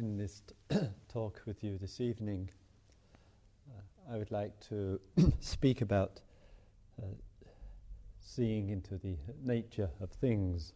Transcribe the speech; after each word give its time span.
in 0.00 0.16
this 0.16 0.40
talk 1.12 1.42
with 1.44 1.62
you 1.62 1.76
this 1.76 2.00
evening, 2.00 2.48
uh, 3.68 4.14
I 4.14 4.16
would 4.16 4.30
like 4.30 4.58
to 4.70 4.98
speak 5.40 5.82
about 5.82 6.22
uh, 6.98 7.04
seeing 8.18 8.70
into 8.70 8.96
the 8.96 9.14
nature 9.44 9.90
of 10.00 10.10
things. 10.10 10.72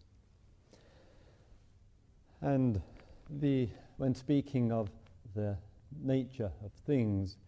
And 2.42 2.82
the, 3.30 3.70
when 3.96 4.14
speaking 4.14 4.70
of 4.70 4.90
the 5.34 5.56
nature 6.02 6.52
of 6.62 6.70
things, 6.86 7.38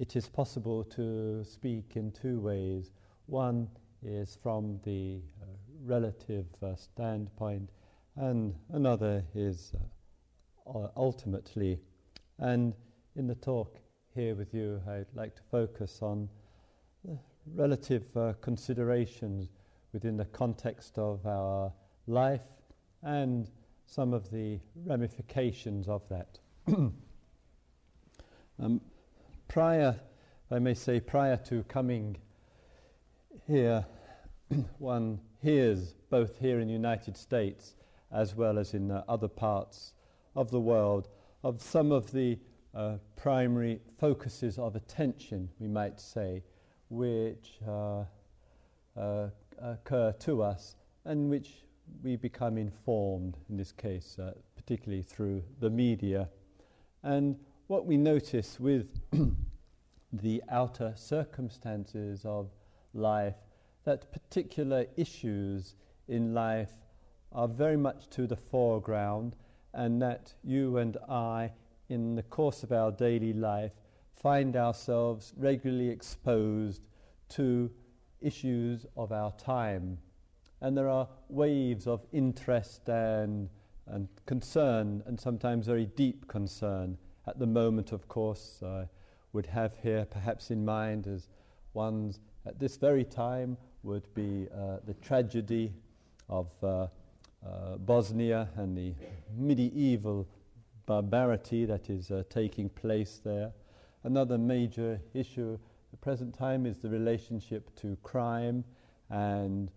it 0.00 0.16
is 0.16 0.28
possible 0.28 0.82
to 0.82 1.44
speak 1.44 1.92
in 1.94 2.10
two 2.10 2.40
ways. 2.40 2.90
One 3.26 3.68
is 4.02 4.36
from 4.42 4.80
the 4.82 5.20
uh, 5.40 5.44
relative 5.84 6.46
uh, 6.64 6.74
standpoint, 6.74 7.70
and 8.16 8.56
another 8.72 9.22
is 9.36 9.72
uh, 9.76 9.78
ultimately. 10.96 11.78
And 12.38 12.74
in 13.16 13.26
the 13.26 13.34
talk 13.34 13.78
here 14.14 14.34
with 14.34 14.54
you, 14.54 14.80
I'd 14.88 15.06
like 15.14 15.34
to 15.36 15.42
focus 15.50 16.00
on 16.02 16.28
relative 17.54 18.04
uh, 18.16 18.34
considerations 18.40 19.48
within 19.92 20.16
the 20.16 20.24
context 20.26 20.98
of 20.98 21.26
our 21.26 21.72
life 22.06 22.42
and 23.02 23.50
some 23.86 24.12
of 24.12 24.30
the 24.30 24.60
ramifications 24.86 25.88
of 25.88 26.02
that. 26.08 26.38
um, 28.62 28.80
prior, 29.48 29.98
I 30.50 30.58
may 30.58 30.74
say, 30.74 31.00
prior 31.00 31.36
to 31.48 31.62
coming 31.64 32.16
here, 33.46 33.84
one 34.78 35.20
hears, 35.42 35.94
both 36.10 36.38
here 36.38 36.60
in 36.60 36.68
the 36.68 36.72
United 36.72 37.16
States 37.16 37.74
as 38.12 38.34
well 38.34 38.58
as 38.58 38.74
in 38.74 38.90
uh, 38.90 39.04
other 39.08 39.28
parts 39.28 39.92
of 40.40 40.50
the 40.50 40.60
world, 40.60 41.08
of 41.44 41.60
some 41.60 41.92
of 41.92 42.10
the 42.12 42.38
uh, 42.74 42.96
primary 43.14 43.78
focuses 43.98 44.58
of 44.58 44.74
attention, 44.74 45.50
we 45.58 45.68
might 45.68 46.00
say, 46.00 46.42
which 46.88 47.58
uh, 47.68 48.04
uh 48.96 49.28
occur 49.62 50.10
to 50.18 50.42
us 50.42 50.74
and 51.04 51.28
which 51.28 51.50
we 52.02 52.16
become 52.16 52.56
informed, 52.56 53.36
in 53.50 53.56
this 53.58 53.72
case, 53.72 54.18
uh, 54.18 54.32
particularly 54.56 55.02
through 55.02 55.42
the 55.60 55.68
media. 55.68 56.26
And 57.02 57.36
what 57.66 57.84
we 57.84 57.98
notice 57.98 58.58
with 58.58 58.88
the 60.12 60.42
outer 60.48 60.94
circumstances 60.96 62.24
of 62.24 62.48
life, 62.94 63.36
that 63.84 64.10
particular 64.10 64.86
issues 64.96 65.74
in 66.08 66.32
life 66.32 66.72
are 67.32 67.48
very 67.48 67.76
much 67.76 68.08
to 68.10 68.26
the 68.26 68.36
foreground, 68.36 69.36
and 69.74 70.00
that 70.02 70.34
you 70.42 70.78
and 70.78 70.96
I, 71.08 71.52
in 71.88 72.14
the 72.14 72.22
course 72.22 72.62
of 72.62 72.72
our 72.72 72.90
daily 72.90 73.32
life, 73.32 73.72
find 74.14 74.56
ourselves 74.56 75.32
regularly 75.36 75.88
exposed 75.88 76.82
to 77.30 77.70
issues 78.20 78.86
of 78.96 79.12
our 79.12 79.32
time. 79.32 79.98
And 80.60 80.76
there 80.76 80.88
are 80.88 81.08
waves 81.28 81.86
of 81.86 82.06
interest 82.12 82.88
and, 82.88 83.48
and 83.86 84.08
concern, 84.26 85.02
and 85.06 85.18
sometimes 85.18 85.66
very 85.66 85.86
deep 85.86 86.28
concern. 86.28 86.98
At 87.26 87.38
the 87.38 87.46
moment, 87.46 87.92
of 87.92 88.08
course, 88.08 88.62
I 88.62 88.88
would 89.32 89.46
have 89.46 89.76
here 89.82 90.06
perhaps 90.10 90.50
in 90.50 90.64
mind 90.64 91.06
as 91.06 91.28
one's 91.72 92.20
at 92.46 92.58
this 92.58 92.76
very 92.76 93.04
time 93.04 93.56
would 93.82 94.12
be 94.14 94.48
uh, 94.54 94.78
the 94.86 94.94
tragedy 94.94 95.72
of 96.28 96.48
uh, 96.62 96.86
uh, 97.46 97.76
Bosnia 97.76 98.48
and 98.56 98.76
the 98.76 98.94
medieval 99.36 100.28
barbarity 100.86 101.64
that 101.64 101.88
is 101.88 102.10
uh, 102.10 102.22
taking 102.28 102.68
place 102.68 103.20
there. 103.24 103.52
Another 104.04 104.38
major 104.38 105.00
issue 105.14 105.54
at 105.54 105.90
the 105.90 105.96
present 105.96 106.36
time 106.36 106.66
is 106.66 106.78
the 106.78 106.88
relationship 106.88 107.74
to 107.76 107.96
crime 108.02 108.64
and 109.08 109.70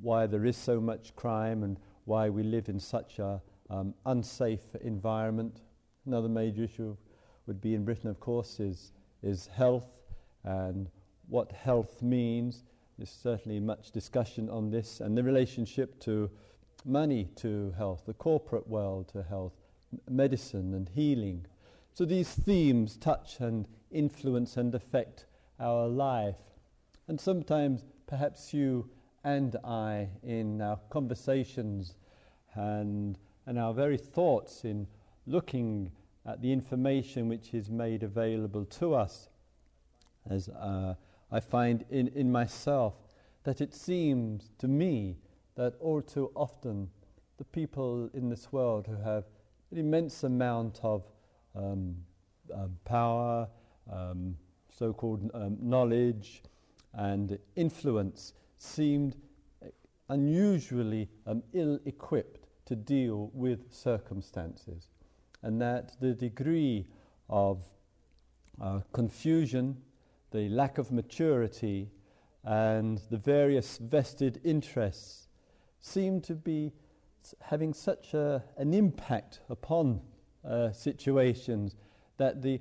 why 0.00 0.26
there 0.26 0.44
is 0.44 0.56
so 0.56 0.80
much 0.80 1.14
crime 1.16 1.62
and 1.62 1.78
why 2.04 2.28
we 2.28 2.42
live 2.42 2.68
in 2.68 2.80
such 2.80 3.18
an 3.18 3.40
um, 3.70 3.94
unsafe 4.06 4.74
environment. 4.80 5.60
Another 6.06 6.28
major 6.28 6.64
issue 6.64 6.96
would 7.46 7.60
be 7.60 7.74
in 7.74 7.84
Britain, 7.84 8.10
of 8.10 8.20
course, 8.20 8.60
is, 8.60 8.92
is 9.22 9.46
health 9.46 9.86
and 10.44 10.88
what 11.28 11.52
health 11.52 12.02
means. 12.02 12.64
There's 12.96 13.10
certainly 13.10 13.60
much 13.60 13.90
discussion 13.90 14.48
on 14.50 14.70
this 14.70 15.00
and 15.00 15.16
the 15.16 15.22
relationship 15.22 16.00
to 16.00 16.30
money 16.84 17.28
to 17.36 17.74
health, 17.76 18.04
the 18.06 18.14
corporate 18.14 18.68
world 18.68 19.08
to 19.08 19.22
health, 19.22 19.54
medicine 20.08 20.74
and 20.74 20.88
healing. 20.88 21.46
So 21.92 22.04
these 22.04 22.30
themes 22.30 22.96
touch 22.96 23.40
and 23.40 23.66
influence 23.90 24.56
and 24.56 24.74
affect 24.74 25.26
our 25.58 25.88
life. 25.88 26.36
And 27.08 27.20
sometimes 27.20 27.84
perhaps 28.06 28.52
you 28.54 28.88
and 29.24 29.56
I, 29.64 30.08
in 30.22 30.60
our 30.60 30.78
conversations 30.90 31.94
and, 32.54 33.18
and 33.46 33.58
our 33.58 33.74
very 33.74 33.98
thoughts 33.98 34.64
in 34.64 34.86
looking 35.26 35.90
at 36.26 36.40
the 36.40 36.52
information 36.52 37.28
which 37.28 37.54
is 37.54 37.70
made 37.70 38.02
available 38.02 38.64
to 38.64 38.94
us, 38.94 39.28
as 40.28 40.48
uh, 40.50 40.94
I 41.32 41.40
find 41.40 41.84
in, 41.90 42.08
in 42.08 42.30
myself, 42.30 42.94
that 43.44 43.60
it 43.60 43.74
seems 43.74 44.50
to 44.58 44.68
me 44.68 45.16
that 45.58 45.74
all 45.80 46.00
too 46.00 46.30
often 46.36 46.88
the 47.36 47.44
people 47.44 48.08
in 48.14 48.28
this 48.28 48.52
world 48.52 48.86
who 48.86 48.96
have 48.96 49.24
an 49.72 49.78
immense 49.78 50.22
amount 50.22 50.78
of 50.84 51.04
um, 51.56 51.96
uh, 52.54 52.68
power, 52.84 53.48
um, 53.92 54.36
so 54.70 54.92
called 54.92 55.28
um, 55.34 55.58
knowledge, 55.60 56.44
and 56.94 57.36
influence 57.56 58.34
seemed 58.56 59.16
unusually 60.08 61.08
um, 61.26 61.42
ill 61.52 61.80
equipped 61.86 62.46
to 62.64 62.76
deal 62.76 63.28
with 63.34 63.72
circumstances, 63.72 64.90
and 65.42 65.60
that 65.60 65.90
the 66.00 66.14
degree 66.14 66.86
of 67.28 67.64
uh, 68.60 68.78
confusion, 68.92 69.76
the 70.30 70.48
lack 70.50 70.78
of 70.78 70.92
maturity, 70.92 71.90
and 72.44 73.00
the 73.10 73.16
various 73.16 73.78
vested 73.78 74.40
interests 74.44 75.27
seem 75.80 76.20
to 76.22 76.34
be 76.34 76.72
having 77.40 77.74
such 77.74 78.14
a, 78.14 78.42
an 78.56 78.74
impact 78.74 79.40
upon 79.50 80.00
uh, 80.48 80.72
situations 80.72 81.76
that 82.16 82.42
the 82.42 82.60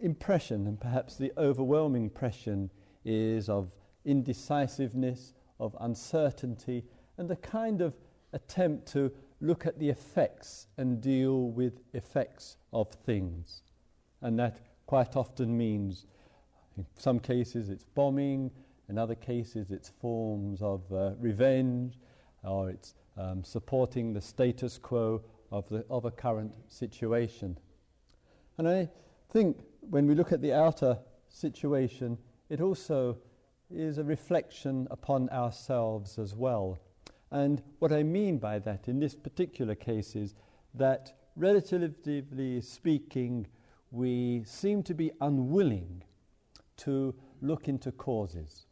impression, 0.00 0.66
and 0.66 0.80
perhaps 0.80 1.16
the 1.16 1.32
overwhelming 1.36 2.04
impression, 2.04 2.70
is 3.04 3.48
of 3.48 3.70
indecisiveness, 4.04 5.34
of 5.60 5.76
uncertainty, 5.80 6.84
and 7.18 7.30
a 7.30 7.36
kind 7.36 7.80
of 7.80 7.94
attempt 8.32 8.86
to 8.86 9.12
look 9.40 9.66
at 9.66 9.78
the 9.78 9.88
effects 9.88 10.66
and 10.78 11.00
deal 11.00 11.50
with 11.50 11.80
effects 11.92 12.56
of 12.72 12.88
things. 12.90 13.62
And 14.20 14.38
that 14.38 14.60
quite 14.86 15.16
often 15.16 15.56
means, 15.56 16.06
in 16.76 16.86
some 16.96 17.18
cases, 17.18 17.68
it's 17.68 17.84
bombing, 17.84 18.50
in 18.88 18.98
other 18.98 19.14
cases, 19.14 19.70
it's 19.70 19.88
forms 19.88 20.62
of 20.62 20.80
uh, 20.92 21.12
revenge, 21.18 21.98
or 22.44 22.70
it's 22.70 22.94
um, 23.16 23.44
supporting 23.44 24.12
the 24.12 24.20
status 24.20 24.78
quo 24.78 25.22
of, 25.50 25.68
the, 25.68 25.84
of 25.90 26.04
a 26.04 26.10
current 26.10 26.52
situation. 26.68 27.58
And 28.58 28.68
I 28.68 28.88
think 29.30 29.58
when 29.80 30.06
we 30.06 30.14
look 30.14 30.32
at 30.32 30.40
the 30.40 30.52
outer 30.52 30.98
situation, 31.28 32.18
it 32.48 32.60
also 32.60 33.18
is 33.70 33.98
a 33.98 34.04
reflection 34.04 34.86
upon 34.90 35.28
ourselves 35.30 36.18
as 36.18 36.34
well. 36.34 36.78
And 37.30 37.62
what 37.78 37.92
I 37.92 38.02
mean 38.02 38.38
by 38.38 38.58
that 38.60 38.88
in 38.88 39.00
this 39.00 39.14
particular 39.14 39.74
case 39.74 40.14
is 40.14 40.34
that, 40.74 41.12
relatively 41.36 42.60
speaking, 42.60 43.46
we 43.90 44.42
seem 44.44 44.82
to 44.82 44.94
be 44.94 45.10
unwilling 45.20 46.02
to 46.78 47.14
look 47.40 47.68
into 47.68 47.92
causes. 47.92 48.66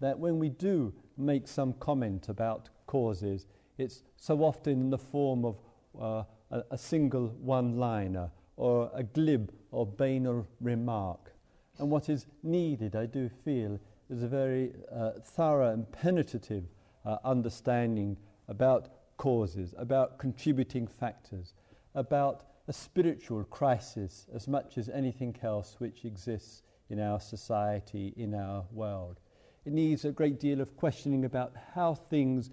That 0.00 0.18
when 0.18 0.38
we 0.38 0.48
do 0.48 0.94
make 1.16 1.48
some 1.48 1.72
comment 1.74 2.28
about 2.28 2.68
causes, 2.86 3.46
it's 3.78 4.02
so 4.16 4.42
often 4.42 4.80
in 4.80 4.90
the 4.90 4.98
form 4.98 5.44
of 5.44 5.60
uh, 6.00 6.22
a, 6.50 6.62
a, 6.72 6.78
single 6.78 7.28
one 7.40 7.76
liner 7.76 8.30
or 8.56 8.90
a 8.94 9.02
glib 9.02 9.52
or 9.70 9.86
banal 9.86 10.46
remark. 10.60 11.32
And 11.78 11.90
what 11.90 12.08
is 12.08 12.26
needed, 12.42 12.96
I 12.96 13.06
do 13.06 13.28
feel, 13.44 13.78
is 14.08 14.22
a 14.22 14.28
very 14.28 14.72
uh, 14.94 15.12
thorough 15.22 15.72
and 15.72 15.90
penetrative 15.90 16.64
uh, 17.04 17.16
understanding 17.24 18.16
about 18.48 18.88
causes, 19.16 19.74
about 19.76 20.18
contributing 20.18 20.86
factors, 20.86 21.54
about 21.94 22.44
a 22.68 22.72
spiritual 22.72 23.44
crisis 23.44 24.26
as 24.34 24.48
much 24.48 24.78
as 24.78 24.88
anything 24.88 25.36
else 25.42 25.76
which 25.78 26.04
exists 26.04 26.62
in 26.90 27.00
our 27.00 27.20
society, 27.20 28.12
in 28.16 28.34
our 28.34 28.64
world. 28.72 29.20
It 29.66 29.72
needs 29.72 30.04
a 30.04 30.12
great 30.12 30.38
deal 30.38 30.60
of 30.60 30.76
questioning 30.76 31.24
about 31.24 31.52
how 31.74 31.94
things 31.94 32.50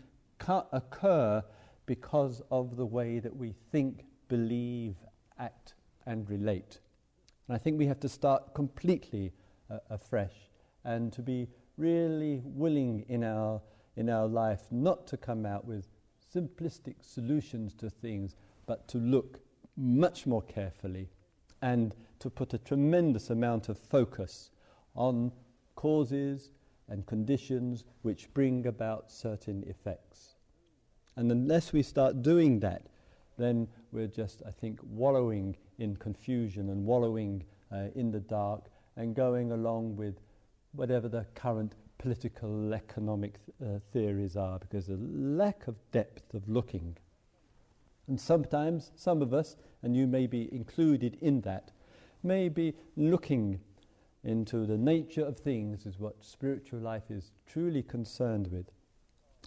occur 0.48 1.44
because 1.86 2.42
of 2.50 2.75
the 2.75 2.88
way 2.88 3.19
that 3.19 3.36
we 3.36 3.54
think 3.71 4.06
believe, 4.30 4.95
act, 5.38 5.75
and 6.07 6.27
relate. 6.27 6.80
And 7.48 7.56
I 7.56 7.60
think 7.60 7.77
we 7.77 7.86
have 7.86 8.00
to 8.00 8.10
start 8.10 8.56
completely 8.56 9.31
uh, 9.69 9.77
afresh 9.92 10.50
and 10.86 11.13
to 11.13 11.21
be 11.21 11.48
really 11.77 12.42
willing 12.44 13.06
in 13.07 13.24
our, 13.24 13.62
in 13.95 14.10
our 14.10 14.25
life 14.27 14.63
not 14.71 15.06
to 15.07 15.18
come 15.18 15.45
out 15.45 15.65
with 15.65 15.88
simplistic 16.36 16.95
solutions 17.01 17.75
to 17.75 17.92
things, 17.92 18.36
but 18.65 18.88
to 18.88 18.98
look 18.98 19.39
much 19.77 20.25
more 20.25 20.42
carefully 20.42 21.12
and 21.62 21.95
to 22.18 22.31
put 22.31 22.56
a 22.56 22.57
tremendous 22.57 23.30
amount 23.30 23.69
of 23.69 23.77
focus 23.77 24.50
on 24.95 25.31
causes 25.75 26.50
and 26.93 27.07
conditions 27.07 27.85
which 28.03 28.31
bring 28.35 28.67
about 28.67 29.11
certain 29.11 29.63
effects. 29.67 30.35
And 31.15 31.31
unless 31.31 31.73
we 31.73 31.81
start 31.81 32.21
doing 32.21 32.59
that, 32.59 32.83
then 33.35 33.67
we're 33.91 34.07
just, 34.07 34.43
I 34.47 34.51
think, 34.51 34.79
wallowing 34.83 35.57
in 35.79 35.95
confusion 35.97 36.69
and 36.69 36.85
wallowing 36.85 37.43
uh, 37.71 37.87
in 37.95 38.11
the 38.11 38.19
dark 38.19 38.69
and 38.95 39.15
going 39.15 39.51
along 39.51 39.95
with 39.95 40.19
whatever 40.73 41.09
the 41.09 41.25
current 41.33 41.73
political 41.97 42.73
economic 42.75 43.39
th- 43.43 43.71
uh, 43.71 43.79
theories 43.91 44.35
are 44.35 44.59
because 44.59 44.87
of 44.89 44.99
lack 45.01 45.67
of 45.67 45.75
depth 45.91 46.35
of 46.35 46.47
looking. 46.47 46.95
And 48.07 48.21
sometimes 48.21 48.91
some 48.95 49.23
of 49.23 49.33
us, 49.33 49.55
and 49.81 49.97
you 49.97 50.05
may 50.05 50.27
be 50.27 50.47
included 50.53 51.17
in 51.21 51.41
that, 51.41 51.71
may 52.21 52.49
be 52.49 52.75
looking 52.95 53.59
into 54.23 54.65
the 54.65 54.77
nature 54.77 55.25
of 55.25 55.37
things 55.37 55.85
is 55.85 55.99
what 55.99 56.23
spiritual 56.23 56.79
life 56.79 57.09
is 57.09 57.31
truly 57.45 57.83
concerned 57.83 58.47
with. 58.47 58.71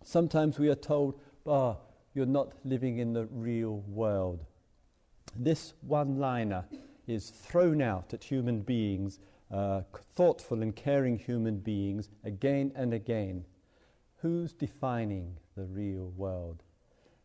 Sometimes 0.05 0.59
we 0.59 0.69
are 0.69 0.75
told, 0.75 1.19
ah, 1.47 1.77
you're 2.15 2.27
not 2.27 2.53
living 2.65 2.99
in 2.99 3.13
the 3.13 3.27
real 3.27 3.83
world. 3.89 4.45
This 5.35 5.75
one 5.83 6.19
liner 6.19 6.65
is 7.07 7.31
thrown 7.31 7.81
out 7.81 8.13
at 8.13 8.25
human 8.25 8.61
beings, 8.61 9.21
uh, 9.51 9.83
thoughtful 10.15 10.63
and 10.63 10.75
caring 10.75 11.19
human 11.19 11.59
beings, 11.59 12.09
again 12.25 12.73
and 12.75 12.93
again. 12.93 13.45
Who's 14.17 14.53
defining 14.53 15.37
the 15.57 15.65
real 15.65 16.13
world? 16.17 16.63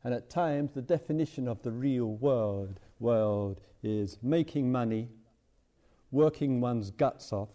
And 0.04 0.14
at 0.14 0.30
times, 0.30 0.72
the 0.72 0.82
definition 0.82 1.48
of 1.48 1.62
the 1.62 1.72
real 1.72 2.16
world, 2.16 2.80
world 3.00 3.62
is 3.84 4.18
making 4.22 4.72
money, 4.72 5.10
working 6.12 6.60
one's 6.62 6.92
guts 6.92 7.32
off, 7.32 7.50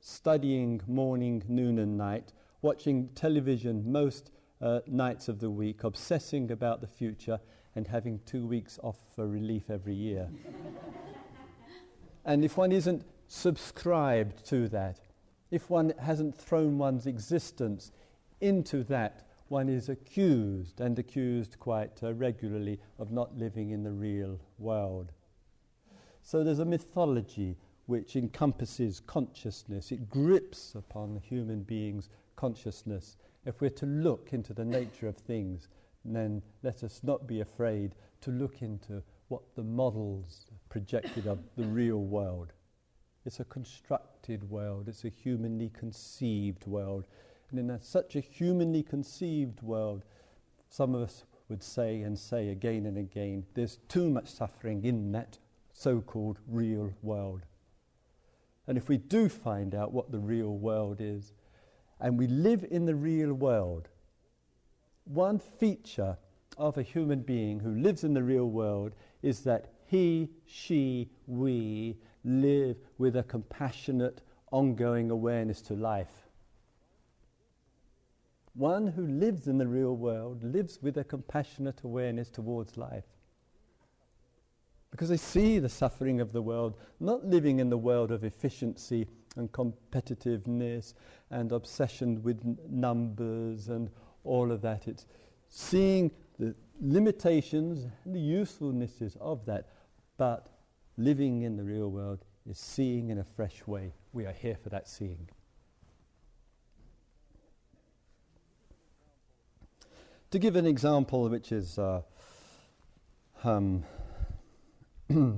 studying 0.00 0.80
morning, 0.86 1.42
noon, 1.48 1.78
and 1.78 1.96
night, 1.96 2.32
watching 2.60 3.08
television 3.14 3.90
most 3.90 4.30
uh, 4.60 4.80
nights 4.86 5.28
of 5.28 5.40
the 5.40 5.50
week, 5.50 5.82
obsessing 5.84 6.50
about 6.50 6.80
the 6.80 6.86
future, 6.86 7.40
and 7.74 7.86
having 7.86 8.20
two 8.26 8.46
weeks 8.46 8.78
off 8.82 8.98
for 9.14 9.26
relief 9.26 9.70
every 9.70 9.94
year. 9.94 10.28
and 12.24 12.44
if 12.44 12.56
one 12.56 12.70
isn't 12.70 13.04
subscribed 13.28 14.44
to 14.46 14.68
that, 14.68 15.00
if 15.50 15.70
one 15.70 15.92
hasn't 15.98 16.36
thrown 16.36 16.78
one's 16.78 17.06
existence 17.06 17.92
into 18.40 18.84
that, 18.84 19.26
one 19.48 19.68
is 19.68 19.88
accused 19.88 20.80
and 20.80 20.98
accused 20.98 21.58
quite 21.58 22.02
uh, 22.02 22.14
regularly 22.14 22.78
of 22.98 23.10
not 23.10 23.36
living 23.36 23.70
in 23.70 23.82
the 23.82 23.90
real 23.90 24.38
world. 24.58 25.12
So 26.22 26.42
there's 26.44 26.58
a 26.58 26.64
mythology 26.64 27.56
which 27.92 28.16
encompasses 28.16 29.00
consciousness. 29.00 29.92
It 29.92 30.08
grips 30.08 30.74
upon 30.74 31.20
human 31.22 31.62
being's 31.62 32.08
consciousness. 32.36 33.18
If 33.44 33.60
we're 33.60 33.68
to 33.68 33.84
look 33.84 34.30
into 34.32 34.54
the 34.54 34.64
nature 34.64 35.08
of 35.08 35.18
things, 35.18 35.68
then 36.02 36.40
let 36.62 36.84
us 36.84 37.02
not 37.02 37.26
be 37.26 37.42
afraid 37.42 37.94
to 38.22 38.30
look 38.30 38.62
into 38.62 39.02
what 39.28 39.42
the 39.56 39.62
models 39.62 40.46
projected 40.70 41.26
of 41.26 41.40
the 41.54 41.64
real 41.64 41.98
world. 41.98 42.54
It's 43.26 43.40
a 43.40 43.44
constructed 43.44 44.48
world, 44.48 44.88
it's 44.88 45.04
a 45.04 45.10
humanly 45.10 45.68
conceived 45.78 46.66
world. 46.66 47.04
And 47.50 47.58
in 47.58 47.68
a, 47.68 47.82
such 47.82 48.16
a 48.16 48.20
humanly 48.20 48.82
conceived 48.82 49.60
world, 49.60 50.06
some 50.70 50.94
of 50.94 51.02
us 51.02 51.24
would 51.50 51.62
say 51.62 52.00
and 52.00 52.18
say 52.18 52.48
again 52.48 52.86
and 52.86 52.96
again, 52.96 53.44
there's 53.52 53.76
too 53.88 54.08
much 54.08 54.30
suffering 54.30 54.82
in 54.82 55.12
that 55.12 55.36
so 55.74 56.00
called 56.00 56.38
real 56.48 56.90
world. 57.02 57.42
And 58.66 58.78
if 58.78 58.88
we 58.88 58.96
do 58.96 59.28
find 59.28 59.74
out 59.74 59.92
what 59.92 60.12
the 60.12 60.18
real 60.18 60.56
world 60.56 61.00
is, 61.00 61.32
and 62.00 62.18
we 62.18 62.26
live 62.26 62.64
in 62.70 62.86
the 62.86 62.94
real 62.94 63.32
world, 63.32 63.88
one 65.04 65.38
feature 65.38 66.16
of 66.58 66.78
a 66.78 66.82
human 66.82 67.20
being 67.20 67.60
who 67.60 67.74
lives 67.74 68.04
in 68.04 68.14
the 68.14 68.22
real 68.22 68.48
world 68.50 68.94
is 69.22 69.40
that 69.40 69.72
he, 69.86 70.30
she, 70.46 71.10
we 71.26 71.96
live 72.24 72.76
with 72.98 73.16
a 73.16 73.22
compassionate, 73.22 74.22
ongoing 74.50 75.10
awareness 75.10 75.60
to 75.62 75.74
life. 75.74 76.28
One 78.54 78.86
who 78.86 79.06
lives 79.06 79.48
in 79.48 79.58
the 79.58 79.66
real 79.66 79.96
world 79.96 80.44
lives 80.44 80.78
with 80.82 80.98
a 80.98 81.04
compassionate 81.04 81.80
awareness 81.82 82.30
towards 82.30 82.76
life 82.76 83.04
because 84.92 85.08
they 85.08 85.16
see 85.16 85.58
the 85.58 85.70
suffering 85.70 86.20
of 86.20 86.32
the 86.32 86.42
world, 86.42 86.76
not 87.00 87.24
living 87.24 87.58
in 87.58 87.70
the 87.70 87.78
world 87.78 88.12
of 88.12 88.24
efficiency 88.24 89.08
and 89.36 89.50
competitiveness 89.50 90.92
and 91.30 91.50
obsession 91.50 92.22
with 92.22 92.38
n- 92.44 92.58
numbers 92.68 93.68
and 93.68 93.90
all 94.22 94.52
of 94.52 94.60
that. 94.60 94.86
It's 94.86 95.06
seeing 95.48 96.10
the 96.38 96.54
limitations 96.78 97.86
and 98.04 98.14
the 98.14 98.20
usefulnesses 98.20 99.16
of 99.16 99.46
that, 99.46 99.70
but 100.18 100.50
living 100.98 101.42
in 101.42 101.56
the 101.56 101.64
real 101.64 101.90
world 101.90 102.26
is 102.48 102.58
seeing 102.58 103.08
in 103.08 103.18
a 103.18 103.24
fresh 103.24 103.66
way. 103.66 103.94
We 104.12 104.26
are 104.26 104.32
here 104.32 104.58
for 104.62 104.68
that 104.68 104.88
seeing. 104.88 105.26
To 110.32 110.38
give 110.38 110.56
an 110.56 110.66
example, 110.66 111.30
which 111.30 111.50
is 111.50 111.78
uh, 111.78 112.02
um, 113.42 113.84
uh, 115.12 115.34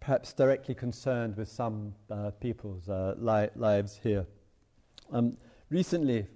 perhaps 0.00 0.32
directly 0.32 0.74
concerned 0.74 1.36
with 1.36 1.48
some 1.48 1.92
uh, 2.10 2.30
people's 2.40 2.88
uh, 2.88 3.14
li- 3.18 3.48
lives 3.56 3.98
here. 4.02 4.24
Um, 5.12 5.36
recently, 5.68 6.26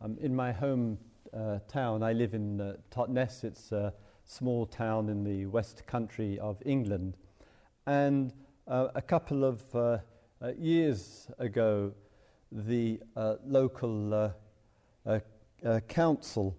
um, 0.00 0.18
in 0.20 0.36
my 0.36 0.52
home 0.52 0.98
uh, 1.32 1.60
town, 1.66 2.02
I 2.02 2.12
live 2.12 2.34
in 2.34 2.60
uh, 2.60 2.76
Totnes. 2.90 3.42
It's 3.42 3.72
a 3.72 3.94
small 4.24 4.66
town 4.66 5.08
in 5.08 5.24
the 5.24 5.46
west 5.46 5.86
country 5.86 6.38
of 6.38 6.58
England. 6.66 7.16
And 7.86 8.32
uh, 8.68 8.88
a 8.94 9.02
couple 9.02 9.44
of 9.44 9.62
years 10.58 11.28
ago, 11.38 11.92
the 12.52 13.00
local 13.46 14.32
council 15.88 16.56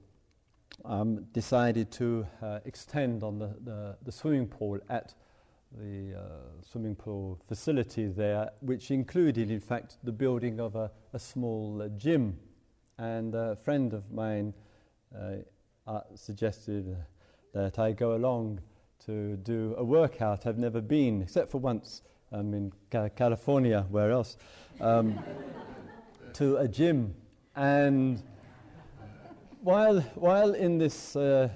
um, 0.85 1.25
decided 1.33 1.91
to 1.91 2.25
uh, 2.41 2.59
extend 2.65 3.23
on 3.23 3.39
the, 3.39 3.55
the, 3.63 3.95
the, 4.03 4.11
swimming 4.11 4.47
pool 4.47 4.79
at 4.89 5.13
the 5.77 6.17
uh, 6.17 6.21
swimming 6.61 6.95
pool 6.95 7.39
facility 7.47 8.07
there, 8.07 8.49
which 8.61 8.91
included, 8.91 9.49
in 9.51 9.59
fact, 9.59 9.97
the 10.03 10.11
building 10.11 10.59
of 10.59 10.75
a, 10.75 10.91
a 11.13 11.19
small 11.19 11.81
uh, 11.81 11.87
gym. 11.89 12.37
And 12.97 13.33
a 13.35 13.55
friend 13.55 13.93
of 13.93 14.11
mine 14.11 14.53
uh, 15.15 15.37
uh, 15.87 16.01
suggested 16.15 16.95
that 17.53 17.79
I 17.79 17.91
go 17.91 18.15
along 18.15 18.59
to 19.05 19.37
do 19.37 19.75
a 19.77 19.83
workout. 19.83 20.45
I've 20.45 20.57
never 20.59 20.81
been, 20.81 21.21
except 21.21 21.51
for 21.51 21.57
once 21.57 22.01
um, 22.31 22.53
in 22.53 22.71
ca- 22.91 23.09
California, 23.09 23.85
where 23.89 24.11
else, 24.11 24.37
um, 24.79 25.19
to 26.33 26.57
a 26.57 26.67
gym. 26.67 27.15
And 27.55 28.21
while, 29.61 30.01
while 30.15 30.53
in 30.53 30.77
this 30.77 31.15
uh, 31.15 31.49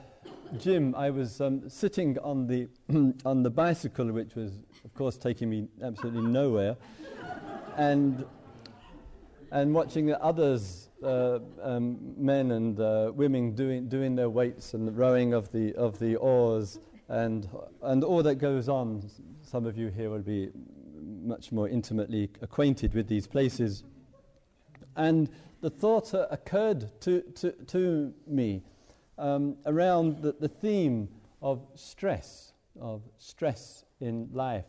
gym, 0.57 0.93
I 0.95 1.09
was 1.09 1.41
um, 1.41 1.67
sitting 1.69 2.17
on 2.19 2.47
the, 2.47 2.67
on 3.25 3.43
the 3.43 3.49
bicycle, 3.49 4.11
which 4.11 4.35
was, 4.35 4.51
of 4.83 4.93
course, 4.93 5.17
taking 5.17 5.49
me 5.49 5.67
absolutely 5.83 6.21
nowhere, 6.21 6.77
and, 7.77 8.25
and 9.51 9.73
watching 9.73 10.05
the 10.05 10.21
others, 10.23 10.89
uh, 11.03 11.39
um, 11.61 11.97
men 12.17 12.51
and 12.51 12.79
uh, 12.79 13.11
women, 13.13 13.53
doing, 13.55 13.87
doing 13.89 14.15
their 14.15 14.29
weights 14.29 14.73
and 14.73 14.87
the 14.87 14.91
rowing 14.91 15.33
of 15.33 15.51
the, 15.51 15.73
of 15.75 15.97
the 15.99 16.15
oars 16.17 16.79
and, 17.09 17.47
and 17.83 18.03
all 18.03 18.23
that 18.23 18.35
goes 18.35 18.69
on. 18.69 19.09
Some 19.41 19.65
of 19.65 19.77
you 19.77 19.89
here 19.89 20.09
will 20.09 20.19
be 20.19 20.49
much 21.01 21.51
more 21.51 21.67
intimately 21.69 22.29
acquainted 22.41 22.93
with 22.93 23.07
these 23.07 23.27
places. 23.27 23.83
And 24.95 25.29
the 25.61 25.69
thought 25.69 26.13
occurred 26.13 26.89
to, 27.01 27.21
to, 27.21 27.51
to 27.51 28.13
me 28.27 28.61
um, 29.17 29.57
around 29.65 30.21
the, 30.21 30.35
the 30.39 30.47
theme 30.47 31.09
of 31.41 31.65
stress, 31.75 32.53
of 32.79 33.01
stress 33.17 33.85
in 33.99 34.29
life, 34.31 34.65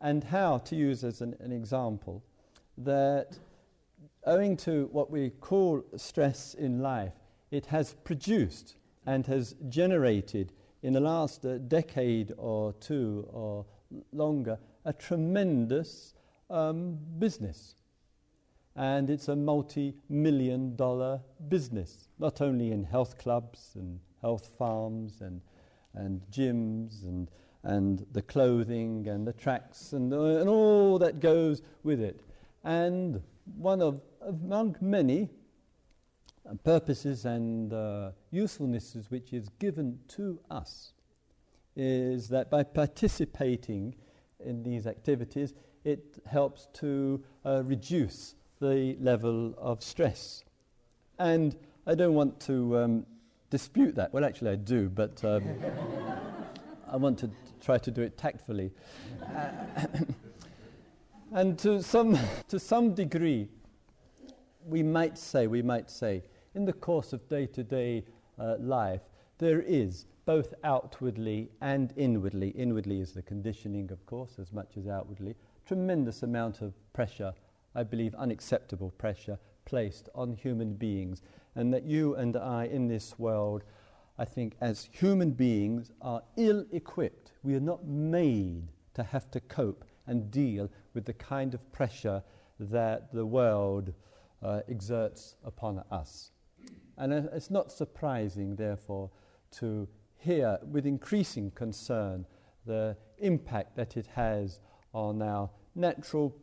and 0.00 0.24
how, 0.24 0.58
to 0.58 0.76
use 0.76 1.04
as 1.04 1.20
an, 1.20 1.36
an 1.40 1.52
example, 1.52 2.22
that 2.78 3.38
owing 4.26 4.56
to 4.56 4.88
what 4.92 5.10
we 5.10 5.30
call 5.30 5.82
stress 5.96 6.54
in 6.54 6.80
life, 6.80 7.12
it 7.50 7.66
has 7.66 7.94
produced 8.04 8.76
and 9.06 9.26
has 9.26 9.54
generated 9.68 10.52
in 10.82 10.92
the 10.92 11.00
last 11.00 11.44
uh, 11.44 11.58
decade 11.58 12.32
or 12.38 12.72
two 12.74 13.28
or 13.30 13.66
longer, 14.12 14.58
a 14.84 14.92
tremendous 14.92 16.14
um, 16.48 16.98
business. 17.18 17.74
And 18.76 19.10
it's 19.10 19.28
a 19.28 19.36
multi 19.36 19.94
million 20.08 20.76
dollar 20.76 21.20
business, 21.48 22.08
not 22.18 22.40
only 22.40 22.70
in 22.70 22.84
health 22.84 23.18
clubs 23.18 23.72
and 23.74 24.00
health 24.20 24.54
farms 24.58 25.20
and, 25.20 25.40
and 25.94 26.22
gyms 26.30 27.02
and, 27.02 27.30
and 27.62 28.06
the 28.12 28.22
clothing 28.22 29.08
and 29.08 29.26
the 29.26 29.32
tracks 29.32 29.92
and, 29.92 30.12
uh, 30.12 30.40
and 30.40 30.48
all 30.48 30.98
that 30.98 31.20
goes 31.20 31.62
with 31.82 32.00
it. 32.00 32.20
And 32.64 33.22
one 33.56 33.82
of, 33.82 34.00
among 34.20 34.76
many 34.80 35.30
uh, 36.48 36.54
purposes 36.64 37.24
and 37.24 37.72
uh, 37.72 38.12
usefulnesses 38.32 39.10
which 39.10 39.32
is 39.32 39.48
given 39.58 39.98
to 40.08 40.38
us 40.50 40.92
is 41.76 42.28
that 42.28 42.50
by 42.50 42.62
participating 42.62 43.94
in 44.44 44.62
these 44.62 44.86
activities, 44.86 45.54
it 45.84 46.18
helps 46.26 46.68
to 46.74 47.22
uh, 47.44 47.62
reduce 47.64 48.34
the 48.60 48.96
level 49.00 49.54
of 49.58 49.82
stress. 49.82 50.44
And 51.18 51.56
I 51.86 51.94
don't 51.94 52.14
want 52.14 52.38
to 52.40 52.78
um, 52.78 53.06
dispute 53.48 53.94
that. 53.96 54.12
Well, 54.12 54.24
actually, 54.24 54.50
I 54.50 54.56
do, 54.56 54.88
but 54.88 55.22
um, 55.24 55.42
I 56.90 56.96
want 56.96 57.18
to 57.20 57.30
try 57.60 57.78
to 57.78 57.90
do 57.90 58.02
it 58.02 58.16
tactfully. 58.16 58.70
Uh, 59.22 59.86
and 61.32 61.58
to 61.60 61.82
some, 61.82 62.18
to 62.48 62.58
some 62.58 62.94
degree, 62.94 63.48
we 64.66 64.82
might 64.82 65.18
say, 65.18 65.46
we 65.46 65.62
might 65.62 65.90
say, 65.90 66.22
in 66.54 66.64
the 66.64 66.72
course 66.72 67.12
of 67.12 67.26
day 67.28 67.46
to 67.46 67.62
day 67.62 68.04
life, 68.58 69.02
there 69.38 69.62
is 69.62 70.06
both 70.26 70.54
outwardly 70.64 71.50
and 71.60 71.92
inwardly. 71.96 72.50
Inwardly 72.50 73.00
is 73.00 73.12
the 73.12 73.22
conditioning, 73.22 73.90
of 73.90 74.04
course, 74.06 74.38
as 74.38 74.52
much 74.52 74.76
as 74.76 74.86
outwardly. 74.86 75.34
Tremendous 75.66 76.22
amount 76.22 76.60
of 76.60 76.74
pressure, 76.92 77.32
I 77.74 77.82
believe 77.82 78.14
unacceptable 78.14 78.90
pressure, 78.92 79.38
placed 79.64 80.08
on 80.14 80.34
human 80.34 80.74
beings. 80.74 81.22
And 81.54 81.72
that 81.74 81.84
you 81.84 82.14
and 82.14 82.36
I 82.36 82.66
in 82.66 82.88
this 82.88 83.18
world, 83.18 83.64
I 84.18 84.24
think, 84.24 84.56
as 84.60 84.88
human 84.92 85.30
beings, 85.30 85.90
are 86.00 86.22
ill 86.36 86.64
equipped. 86.72 87.32
We 87.42 87.54
are 87.54 87.60
not 87.60 87.86
made 87.86 88.68
to 88.94 89.02
have 89.02 89.30
to 89.32 89.40
cope 89.40 89.84
and 90.06 90.30
deal 90.30 90.68
with 90.94 91.04
the 91.04 91.12
kind 91.12 91.54
of 91.54 91.72
pressure 91.72 92.22
that 92.58 93.12
the 93.12 93.24
world 93.26 93.92
uh, 94.42 94.60
exerts 94.68 95.36
upon 95.44 95.82
us. 95.90 96.32
And 96.98 97.12
it's 97.12 97.50
not 97.50 97.72
surprising, 97.72 98.56
therefore, 98.56 99.10
to 99.52 99.88
hear 100.18 100.58
with 100.70 100.86
increasing 100.86 101.50
concern 101.52 102.26
the 102.66 102.96
impact 103.18 103.76
that 103.76 103.96
it 103.96 104.06
has 104.08 104.60
on 104.92 105.22
our 105.22 105.48
natural 105.74 106.36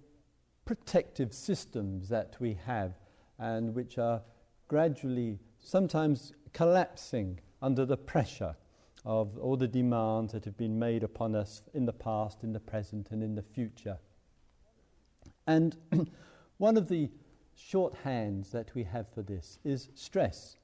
protective 0.67 1.33
systems 1.33 2.09
that 2.09 2.35
we 2.39 2.59
have 2.65 2.91
and 3.39 3.73
which 3.73 3.97
are 3.97 4.21
gradually, 4.67 5.39
sometimes 5.61 6.33
collapsing 6.53 7.39
under 7.61 7.85
the 7.85 7.95
pressure 7.95 8.53
of 9.05 9.37
all 9.37 9.55
the 9.55 9.67
demands 9.67 10.33
that 10.33 10.43
have 10.43 10.57
been 10.57 10.77
made 10.77 11.03
upon 11.03 11.33
us 11.35 11.61
in 11.73 11.85
the 11.85 11.93
past, 11.93 12.43
in 12.43 12.51
the 12.51 12.59
present, 12.59 13.11
and 13.11 13.23
in 13.23 13.33
the 13.33 13.41
future. 13.41 13.97
And 15.47 15.77
one 16.57 16.75
of 16.75 16.89
the 16.89 17.09
shorthands 17.57 18.51
that 18.51 18.75
we 18.75 18.83
have 18.83 19.07
for 19.13 19.21
this 19.21 19.59
is 19.63 19.87
stress. 19.95 20.57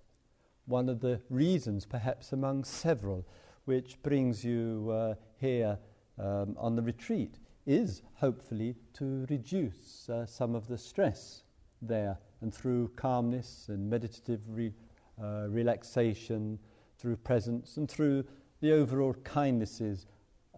One 0.66 0.90
of 0.90 1.00
the 1.00 1.22
reasons, 1.30 1.86
perhaps 1.86 2.34
among 2.34 2.66
several, 2.66 3.26
which 3.64 4.02
brings 4.04 4.44
you 4.44 4.90
uh, 4.92 5.16
here 5.40 5.78
um, 6.20 6.58
on 6.60 6.76
the 6.76 6.82
retreat 6.82 7.38
is 7.66 8.02
hopefully 8.16 8.76
to 8.94 9.26
reduce 9.30 10.10
uh, 10.10 10.26
some 10.26 10.56
of 10.56 10.68
the 10.68 10.78
stress 10.78 11.44
there 11.82 12.18
and 12.42 12.54
through 12.54 12.90
calmness 12.96 13.66
and 13.70 13.90
meditative 13.90 14.42
re- 14.48 14.74
uh, 15.22 15.48
relaxation, 15.50 16.60
through 16.98 17.16
presence, 17.18 17.78
and 17.78 17.90
through 17.90 18.24
the 18.62 18.72
overall 18.72 19.14
kindnesses 19.24 20.08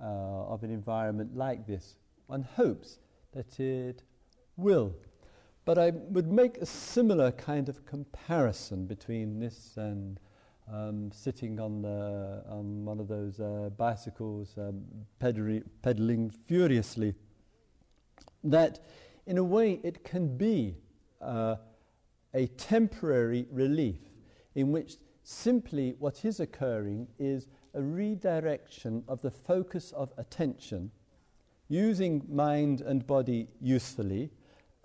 uh, 0.01 0.05
of 0.05 0.63
an 0.63 0.71
environment 0.71 1.35
like 1.35 1.65
this. 1.67 1.95
One 2.27 2.43
hopes 2.43 2.99
that 3.33 3.59
it 3.59 4.03
will. 4.57 4.95
But 5.65 5.77
I 5.77 5.91
would 5.91 6.31
make 6.31 6.57
a 6.57 6.65
similar 6.65 7.31
kind 7.31 7.69
of 7.69 7.85
comparison 7.85 8.85
between 8.85 9.39
this 9.39 9.73
and 9.77 10.19
um, 10.71 11.11
sitting 11.11 11.59
on, 11.59 11.81
the, 11.81 12.43
on 12.49 12.85
one 12.85 12.99
of 12.99 13.07
those 13.07 13.39
uh, 13.39 13.69
bicycles, 13.77 14.55
um, 14.57 14.83
pedaling 15.19 16.29
furiously. 16.47 17.13
That, 18.43 18.79
in 19.25 19.37
a 19.37 19.43
way, 19.43 19.79
it 19.83 20.03
can 20.03 20.37
be 20.37 20.75
uh, 21.21 21.55
a 22.33 22.47
temporary 22.47 23.47
relief 23.51 23.99
in 24.55 24.71
which 24.71 24.97
simply 25.23 25.95
what 25.99 26.23
is 26.23 26.39
occurring 26.39 27.07
is 27.17 27.47
a 27.73 27.81
redirection 27.81 29.03
of 29.07 29.21
the 29.21 29.31
focus 29.31 29.91
of 29.91 30.13
attention 30.17 30.91
using 31.67 32.23
mind 32.29 32.81
and 32.81 33.05
body 33.07 33.47
usefully, 33.59 34.29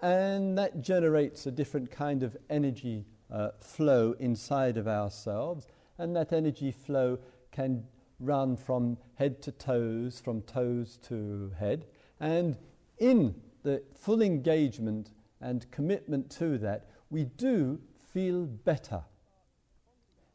and 0.00 0.56
that 0.56 0.80
generates 0.80 1.46
a 1.46 1.50
different 1.50 1.90
kind 1.90 2.22
of 2.22 2.37
energy 2.49 3.04
uh, 3.30 3.50
flow 3.60 4.14
inside 4.18 4.76
of 4.76 4.88
ourselves, 4.88 5.66
and 5.99 6.14
that 6.16 6.32
energy 6.32 6.72
flow 6.72 7.18
can 7.52 7.84
run 8.18 8.56
from 8.56 8.99
head 9.14 9.40
to 9.42 9.52
toes, 9.52 10.20
from 10.20 10.42
toes 10.42 10.99
to 11.08 11.52
head, 11.58 11.87
and 12.20 12.56
in 12.99 13.34
the 13.62 13.82
full 13.94 14.22
engagement 14.22 15.10
and 15.40 15.70
commitment 15.70 16.30
to 16.30 16.58
that, 16.58 16.87
we 17.10 17.25
do 17.25 17.80
feel 18.12 18.46
better. 18.46 19.02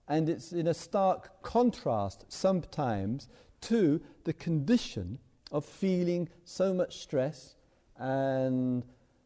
And 0.08 0.30
it's 0.30 0.52
in 0.52 0.68
a 0.68 0.74
stark 0.74 1.42
contrast 1.42 2.26
sometimes 2.28 3.28
to 3.62 4.02
the 4.24 4.34
condition 4.34 5.20
of 5.52 5.66
feeling 5.66 6.30
so 6.44 6.74
much 6.74 7.00
stress 7.00 7.56
and 7.98 8.84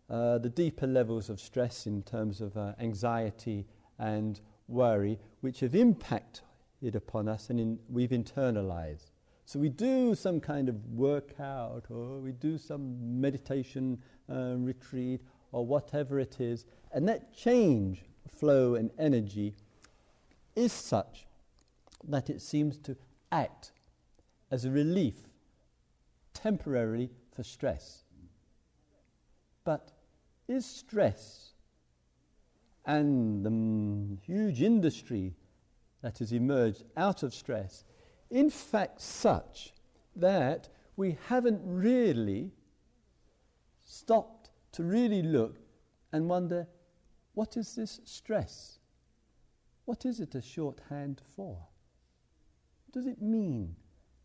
uh, 0.09 0.37
the 0.39 0.49
deeper 0.49 0.87
levels 0.87 1.29
of 1.29 1.39
stress 1.39 1.85
in 1.85 2.01
terms 2.03 2.41
of 2.41 2.57
uh, 2.57 2.73
anxiety 2.79 3.65
and 3.99 4.41
worry, 4.67 5.19
which 5.41 5.59
have 5.59 5.75
impacted 5.75 6.95
upon 6.95 7.27
us 7.27 7.49
and 7.49 7.59
in, 7.59 7.79
we've 7.89 8.09
internalized. 8.11 9.11
So 9.45 9.59
we 9.59 9.69
do 9.69 10.15
some 10.15 10.39
kind 10.39 10.69
of 10.69 10.75
workout 10.87 11.85
or 11.89 12.19
we 12.19 12.31
do 12.31 12.57
some 12.57 13.19
meditation 13.19 14.01
uh, 14.31 14.55
retreat 14.57 15.21
or 15.51 15.65
whatever 15.65 16.19
it 16.19 16.39
is, 16.39 16.65
and 16.93 17.07
that 17.09 17.33
change, 17.33 18.03
flow, 18.27 18.75
and 18.75 18.91
energy 18.99 19.55
is 20.55 20.71
such 20.71 21.25
that 22.07 22.29
it 22.29 22.41
seems 22.41 22.77
to 22.77 22.95
act 23.31 23.71
as 24.51 24.65
a 24.65 24.71
relief 24.71 25.15
temporarily 26.33 27.09
for 27.35 27.43
stress. 27.43 28.03
But 29.63 29.91
is 30.49 30.65
stress 30.65 31.51
and 32.85 33.45
the 33.45 34.17
huge 34.25 34.61
industry 34.61 35.35
that 36.01 36.17
has 36.17 36.31
emerged 36.31 36.83
out 36.97 37.23
of 37.23 37.33
stress 37.33 37.83
in 38.29 38.49
fact 38.49 39.01
such 39.01 39.73
that 40.15 40.69
we 40.95 41.17
haven't 41.27 41.61
really 41.63 42.51
stopped 43.85 44.49
to 44.71 44.83
really 44.83 45.21
look 45.21 45.57
and 46.11 46.27
wonder 46.27 46.67
what 47.33 47.55
is 47.57 47.75
this 47.75 48.01
stress? 48.03 48.79
What 49.85 50.05
is 50.05 50.19
it 50.19 50.35
a 50.35 50.41
shorthand 50.41 51.21
for? 51.35 51.57
What 52.85 52.93
does 52.93 53.07
it 53.07 53.21
mean 53.21 53.75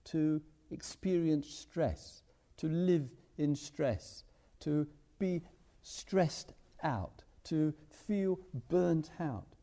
to 0.07 0.43
experience 0.71 1.49
stress, 1.49 2.23
to 2.57 2.67
live 2.69 3.09
in 3.39 3.55
stress, 3.55 4.25
to 4.61 4.87
be 5.19 5.43
stressed 5.85 6.53
out, 6.83 7.23
to 7.45 7.73
feel 7.89 8.41
burnt 8.69 9.11
out? 9.21 9.55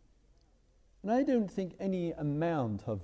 And 1.03 1.11
I 1.11 1.23
don't 1.23 1.51
think 1.51 1.73
any 1.79 2.11
amount 2.11 2.83
of 2.87 3.01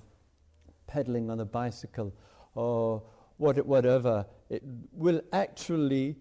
pedaling 0.86 1.30
on 1.30 1.42
a 1.42 1.46
bicycle 1.46 2.14
or 2.56 3.04
what, 3.38 3.66
whatever 3.66 4.26
it 4.50 4.64
will 4.94 5.22
actually 5.34 6.16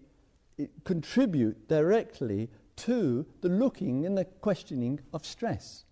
contribute 0.83 1.67
directly 1.67 2.49
to 2.75 3.25
the 3.41 3.49
looking 3.49 4.05
and 4.05 4.17
the 4.17 4.25
questioning 4.25 4.99
of 5.13 5.25
stress. 5.25 5.85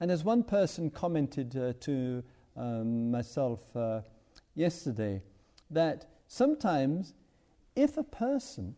And 0.00 0.10
as 0.10 0.22
one 0.22 0.42
person 0.44 0.90
commented 0.90 1.56
uh, 1.56 1.72
to 1.80 2.22
um, 2.56 3.10
myself 3.10 3.74
uh, 3.76 4.02
yesterday, 4.54 5.22
that 5.70 6.06
sometimes 6.26 7.14
if 7.74 7.96
a 7.96 8.04
person 8.04 8.76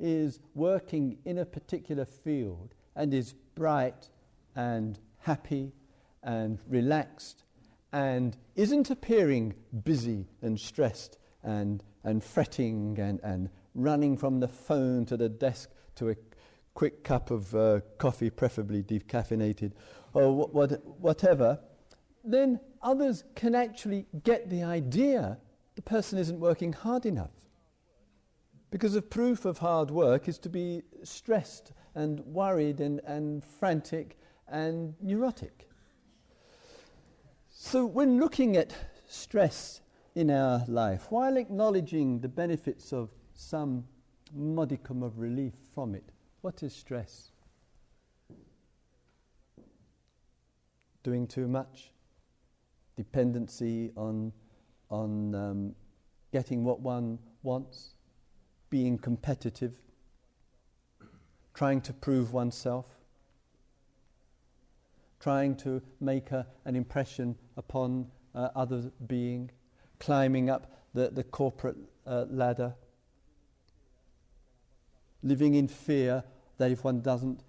is 0.00 0.40
working 0.54 1.18
in 1.24 1.38
a 1.38 1.44
particular 1.44 2.04
field 2.04 2.74
and 2.96 3.12
is 3.12 3.34
bright 3.54 4.08
and 4.56 4.98
happy 5.18 5.72
and 6.22 6.58
relaxed 6.68 7.44
and 7.92 8.36
isn't 8.56 8.90
appearing 8.90 9.54
busy 9.84 10.26
and 10.42 10.58
stressed 10.58 11.18
and, 11.42 11.82
and 12.04 12.22
fretting 12.22 12.98
and, 12.98 13.20
and 13.22 13.50
running 13.74 14.16
from 14.16 14.40
the 14.40 14.48
phone 14.48 15.04
to 15.06 15.16
the 15.16 15.28
desk 15.28 15.70
to 15.96 16.10
a 16.10 16.16
quick 16.74 17.04
cup 17.04 17.30
of 17.30 17.54
uh, 17.54 17.80
coffee, 17.98 18.30
preferably 18.30 18.82
decaffeinated, 18.82 19.72
or 20.14 20.32
wh- 20.32 20.54
what, 20.54 20.86
whatever, 21.00 21.58
then 22.24 22.60
others 22.82 23.24
can 23.34 23.54
actually 23.54 24.06
get 24.24 24.48
the 24.50 24.62
idea 24.62 25.38
the 25.74 25.82
person 25.82 26.18
isn't 26.18 26.38
working 26.38 26.72
hard 26.72 27.06
enough. 27.06 27.30
Because 28.70 28.92
the 28.92 29.02
proof 29.02 29.44
of 29.44 29.58
hard 29.58 29.90
work 29.90 30.28
is 30.28 30.38
to 30.38 30.48
be 30.48 30.82
stressed 31.02 31.72
and 31.94 32.20
worried 32.20 32.80
and, 32.80 33.00
and 33.04 33.44
frantic 33.44 34.16
and 34.48 34.94
neurotic. 35.00 35.68
So, 37.48 37.84
when 37.84 38.18
looking 38.18 38.56
at 38.56 38.72
stress 39.08 39.80
in 40.14 40.30
our 40.30 40.64
life, 40.66 41.10
while 41.10 41.36
acknowledging 41.36 42.20
the 42.20 42.28
benefits 42.28 42.92
of 42.92 43.10
some 43.34 43.84
modicum 44.32 45.02
of 45.02 45.18
relief 45.18 45.54
from 45.74 45.94
it, 45.94 46.10
what 46.40 46.62
is 46.62 46.74
stress? 46.74 47.32
Doing 51.02 51.26
too 51.26 51.48
much? 51.48 51.90
Dependency 52.96 53.90
on, 53.96 54.32
on 54.90 55.34
um, 55.34 55.74
getting 56.32 56.64
what 56.64 56.80
one 56.80 57.18
wants? 57.42 57.94
Being 58.70 58.98
competitive? 58.98 59.74
Trying 61.54 61.80
to 61.82 61.92
prove 61.92 62.32
oneself? 62.32 62.86
Trying 65.18 65.56
to 65.56 65.82
make 66.00 66.30
a, 66.30 66.46
an 66.64 66.76
impression 66.76 67.36
upon 67.56 68.06
uh, 68.34 68.48
other 68.54 68.90
being? 69.06 69.50
Climbing 69.98 70.48
up 70.48 70.72
the, 70.94 71.10
the 71.10 71.24
corporate 71.24 71.76
uh, 72.06 72.24
ladder? 72.30 72.74
living 75.22 75.54
in 75.54 75.68
fear 75.68 76.24
that 76.58 76.70
if 76.70 76.84
one 76.84 77.00
doesn't 77.00 77.42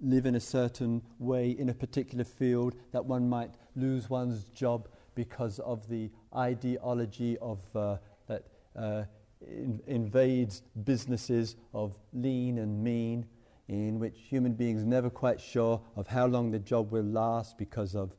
live 0.00 0.26
in 0.26 0.34
a 0.34 0.40
certain 0.40 1.02
way 1.18 1.50
in 1.50 1.70
a 1.70 1.74
particular 1.74 2.24
field, 2.24 2.74
that 2.92 3.04
one 3.04 3.28
might 3.28 3.54
lose 3.74 4.10
one's 4.10 4.44
job 4.46 4.88
because 5.14 5.58
of 5.60 5.88
the 5.88 6.10
ideology 6.36 7.38
of 7.38 7.60
uh, 7.74 7.96
that 8.26 8.44
uh, 8.76 9.04
in, 9.40 9.80
invades 9.86 10.62
businesses 10.84 11.56
of 11.74 11.96
lean 12.12 12.58
and 12.58 12.82
mean, 12.82 13.26
in 13.68 13.98
which 13.98 14.16
human 14.28 14.52
beings 14.52 14.84
never 14.84 15.10
quite 15.10 15.40
sure 15.40 15.80
of 15.96 16.06
how 16.06 16.26
long 16.26 16.50
the 16.50 16.58
job 16.58 16.92
will 16.92 17.04
last 17.04 17.58
because 17.58 17.94
of 17.94 18.14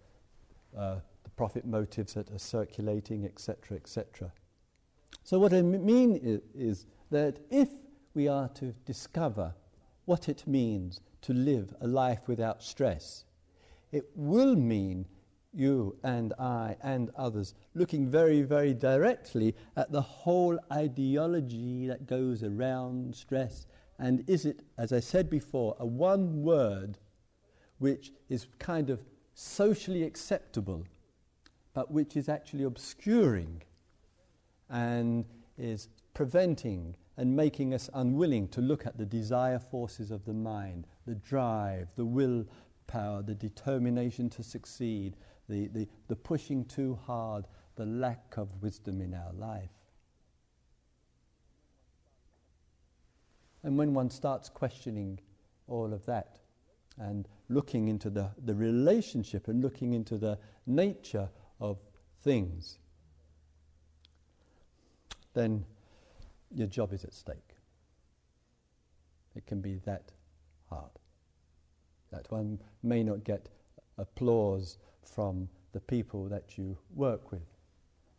uh, 0.78 0.96
the 1.24 1.30
profit 1.32 1.66
motives 1.66 2.14
that 2.14 2.30
are 2.32 2.40
circulating, 2.40 3.26
etc., 3.26 3.78
etc. 3.78 4.32
So 5.24 5.40
what 5.40 5.54
I 5.54 5.62
mean 5.62 6.16
is, 6.16 6.42
is 6.54 6.86
that 7.12 7.40
if 7.50 7.70
we 8.14 8.28
are 8.28 8.50
to 8.50 8.74
discover 8.86 9.54
what 10.08 10.30
it 10.30 10.48
means 10.48 11.02
to 11.22 11.34
live 11.34 11.74
a 11.82 11.88
life 11.88 12.22
without 12.28 12.64
stress. 12.64 13.26
It 13.92 14.06
will 14.16 14.56
mean 14.56 15.06
you 15.58 15.96
and 16.04 16.34
I 16.40 16.78
and 16.82 17.10
others 17.18 17.56
looking 17.74 18.10
very, 18.10 18.44
very 18.44 18.74
directly 18.74 19.56
at 19.76 19.92
the 19.92 20.02
whole 20.02 20.58
ideology 20.72 21.88
that 21.88 22.06
goes 22.06 22.44
around 22.44 23.16
stress. 23.16 23.66
And 24.00 24.24
is 24.30 24.46
it, 24.46 24.60
as 24.78 24.94
I 24.94 25.00
said 25.00 25.30
before, 25.30 25.76
a 25.80 25.86
one 25.86 26.44
word 26.44 26.98
which 27.80 28.12
is 28.30 28.48
kind 28.60 28.90
of 28.90 29.04
socially 29.34 30.04
acceptable, 30.04 30.86
but 31.74 31.92
which 31.92 32.16
is 32.16 32.30
actually 32.30 32.64
obscuring 32.64 33.62
and 34.70 35.26
is 35.58 35.90
preventing 36.14 36.96
and 37.18 37.36
making 37.36 37.74
us 37.74 37.90
unwilling 37.96 38.48
to 38.50 38.62
look 38.62 38.86
at 38.86 38.98
the 38.98 39.06
desire 39.06 39.60
forces 39.60 40.12
of 40.12 40.24
the 40.26 40.34
mind, 40.34 40.86
the 41.08 41.16
drive, 41.16 41.88
the 41.96 42.06
will 42.06 42.46
power, 42.86 43.22
the 43.22 43.36
determination 43.36 44.30
to 44.30 44.44
succeed, 44.44 45.16
the, 45.50 45.68
the, 45.68 45.88
the 46.08 46.16
pushing 46.16 46.66
too 46.66 46.98
hard, 47.06 47.46
the 47.76 47.86
lack 47.86 48.36
of 48.38 48.50
wisdom 48.62 49.02
in 49.02 49.14
our 49.14 49.34
life. 49.34 49.70
And 53.64 53.78
when 53.78 53.94
one 53.94 54.10
starts 54.10 54.50
questioning 54.50 55.20
all 55.68 55.94
of 55.94 56.06
that 56.06 56.38
and 56.98 57.28
looking 57.50 57.88
into 57.88 58.10
the, 58.10 58.32
the 58.46 58.56
relationship 58.56 59.48
and 59.48 59.62
looking 59.62 59.94
into 59.94 60.18
the 60.18 60.38
nature 60.66 61.30
of 61.60 61.78
things, 62.24 62.80
then 65.34 65.66
your 66.54 66.68
job 66.68 66.94
is 66.94 67.04
at 67.04 67.14
stake. 67.14 67.56
It 69.36 69.46
can 69.46 69.62
be 69.62 69.76
that 69.86 70.12
hard. 70.70 70.92
That 72.12 72.32
one 72.32 72.60
may 72.82 73.04
not 73.04 73.24
get 73.24 73.50
applause 73.98 74.78
from 75.14 75.50
the 75.74 75.80
people 75.80 76.26
that 76.30 76.58
you 76.58 76.78
work 76.96 77.32
with. 77.32 77.46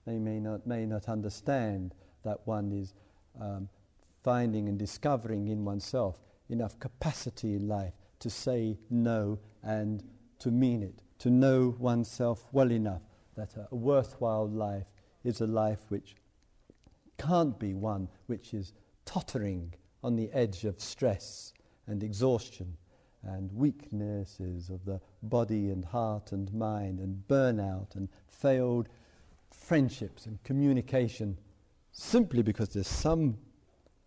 They 0.06 0.18
may 0.18 0.40
not, 0.40 0.66
may 0.66 0.86
not 0.86 1.08
understand 1.08 1.94
that 2.24 2.46
one 2.46 2.72
is 2.72 2.94
um, 3.40 3.68
finding 4.22 4.68
and 4.68 4.78
discovering 4.78 5.48
in 5.48 5.64
oneself 5.64 6.16
enough 6.48 6.78
capacity 6.80 7.54
in 7.54 7.68
life 7.68 7.92
to 8.20 8.30
say 8.30 8.78
no 8.90 9.38
and 9.62 10.02
to 10.38 10.50
mean 10.50 10.82
it, 10.82 11.02
to 11.18 11.30
know 11.30 11.74
oneself 11.78 12.46
well 12.52 12.72
enough 12.72 13.02
that 13.36 13.50
a 13.70 13.74
worthwhile 13.74 14.48
life 14.48 14.86
is 15.24 15.40
a 15.40 15.46
life 15.46 15.80
which 15.88 16.16
can't 17.18 17.58
be 17.58 17.74
one 17.74 18.08
which 18.26 18.54
is 18.54 18.72
tottering 19.04 19.74
on 20.02 20.16
the 20.16 20.30
edge 20.32 20.64
of 20.64 20.80
stress 20.80 21.52
and 21.86 22.02
exhaustion 22.02 22.76
and 23.22 23.52
weaknesses 23.52 24.70
of 24.70 24.84
the 24.84 25.00
body 25.22 25.70
and 25.70 25.84
heart 25.84 26.32
and 26.32 26.52
mind 26.52 27.00
and 27.00 27.22
burnout 27.28 27.94
and 27.96 28.08
failed 28.28 28.88
friendships 29.50 30.26
and 30.26 30.42
communication 30.44 31.36
simply 31.92 32.42
because 32.42 32.68
there's 32.70 32.88
some 32.88 33.36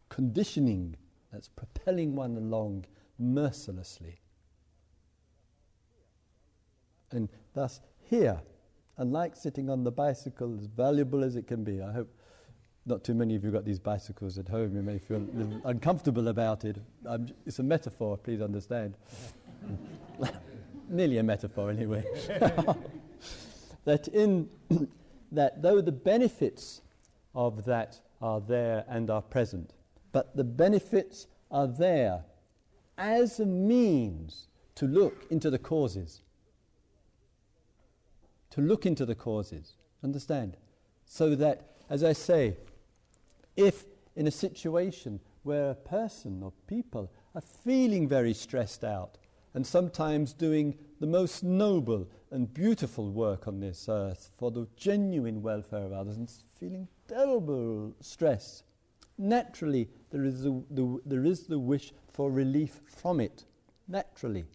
conditioning 0.10 0.96
that's 1.32 1.50
propelling 1.50 2.16
one 2.16 2.38
along 2.38 2.86
mercilessly. 3.20 4.20
And 7.12 7.30
thus, 7.54 7.82
here, 8.00 8.42
unlike 8.98 9.36
sitting 9.36 9.70
on 9.70 9.84
the 9.84 9.92
bicycle, 9.92 10.56
as 10.58 10.66
valuable 10.66 11.24
as 11.24 11.36
it 11.36 11.48
can 11.48 11.64
be, 11.64 11.82
I 11.82 11.92
hope 11.92 12.14
not 12.86 13.04
too 13.04 13.14
many 13.14 13.36
of 13.36 13.44
you 13.44 13.52
got 13.52 13.66
these 13.66 13.80
bicycles 13.80 14.38
at 14.38 14.48
home. 14.48 14.76
You 14.76 14.82
may 14.82 14.98
feel 14.98 15.26
uncomfortable 15.66 16.28
about 16.30 16.66
it. 16.66 16.78
Um, 17.06 17.28
it's 17.46 17.60
a 17.60 17.64
metaphor, 17.64 18.18
please 18.18 18.42
understand. 18.42 18.96
Nearly 20.90 21.20
a 21.20 21.24
metaphor, 21.24 21.70
anyway. 21.70 22.04
that 23.86 24.08
in 24.10 24.50
that 25.32 25.62
though 25.62 25.82
the 25.82 25.92
benefits 25.92 26.82
of 27.34 27.66
that 27.66 28.00
are 28.22 28.42
there 28.42 28.84
and 28.88 29.10
are 29.10 29.22
present, 29.22 29.74
but 30.12 30.36
the 30.36 30.44
benefits 30.44 31.28
are 31.50 31.68
there 31.68 32.24
as 32.98 33.40
a 33.40 33.46
means 33.46 34.48
to 34.76 34.86
look 34.86 35.26
into 35.30 35.50
the 35.50 35.60
causes. 35.60 36.22
To 38.52 38.62
look 38.62 38.86
into 38.86 39.06
the 39.06 39.16
causes. 39.16 39.76
Understand? 40.04 40.58
So 41.06 41.36
that, 41.36 41.78
as 41.90 42.04
I 42.04 42.14
say, 42.14 42.58
if 43.56 43.86
in 44.16 44.28
a 44.28 44.32
situation 44.32 45.20
where 45.44 45.72
a 45.72 45.76
person 45.76 46.44
or 46.44 46.52
people 46.68 47.12
are 47.36 47.42
feeling 47.42 48.08
very 48.08 48.34
stressed 48.34 48.84
out 48.84 49.18
and 49.54 49.66
sometimes 49.66 50.34
doing 50.34 50.78
the 51.00 51.08
most 51.08 51.44
noble 51.44 52.08
and 52.32 52.54
beautiful 52.54 53.10
work 53.10 53.48
on 53.48 53.60
this 53.60 53.88
earth 53.90 54.32
for 54.38 54.52
the 54.52 54.68
genuine 54.78 55.42
welfare 55.42 55.86
of 55.86 55.92
others 55.92 56.18
and 56.18 56.32
feeling 56.60 56.88
terrible 57.08 57.94
stress, 58.00 58.64
naturally 59.18 59.90
there 60.12 60.24
is 60.24 60.44
the, 60.44 60.64
the, 60.72 61.02
there 61.06 61.26
is 61.26 61.48
the 61.48 61.60
wish 61.60 61.94
for 62.14 62.32
relief 62.32 62.82
from 62.86 63.20
it. 63.20 63.46
Naturally. 63.88 64.46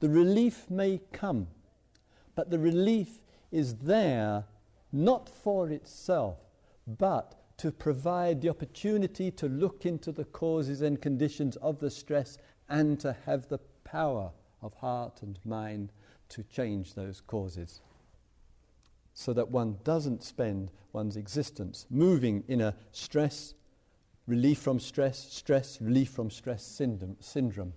The 0.00 0.08
relief 0.08 0.70
may 0.70 1.00
come, 1.12 1.48
but 2.34 2.50
the 2.50 2.58
relief 2.58 3.18
is 3.50 3.74
there 3.76 4.44
not 4.92 5.28
for 5.28 5.68
itself, 5.70 6.38
but 6.86 7.34
to 7.58 7.72
provide 7.72 8.40
the 8.40 8.48
opportunity 8.48 9.30
to 9.32 9.48
look 9.48 9.84
into 9.84 10.12
the 10.12 10.24
causes 10.24 10.80
and 10.80 11.02
conditions 11.02 11.56
of 11.56 11.78
the 11.80 11.90
stress 11.90 12.38
and 12.68 12.98
to 13.00 13.16
have 13.26 13.48
the 13.48 13.58
power 13.84 14.30
of 14.62 14.74
heart 14.74 15.22
and 15.22 15.38
mind 15.44 15.92
to 16.28 16.42
change 16.44 16.94
those 16.94 17.20
causes. 17.20 17.80
So 19.12 19.32
that 19.32 19.50
one 19.50 19.78
doesn't 19.82 20.22
spend 20.22 20.70
one's 20.92 21.16
existence 21.16 21.86
moving 21.90 22.44
in 22.46 22.60
a 22.60 22.76
stress, 22.92 23.54
relief 24.26 24.58
from 24.58 24.78
stress, 24.78 25.18
stress, 25.18 25.80
relief 25.80 26.10
from 26.10 26.30
stress 26.30 26.62
syndrome. 26.64 27.16
syndrome. 27.18 27.72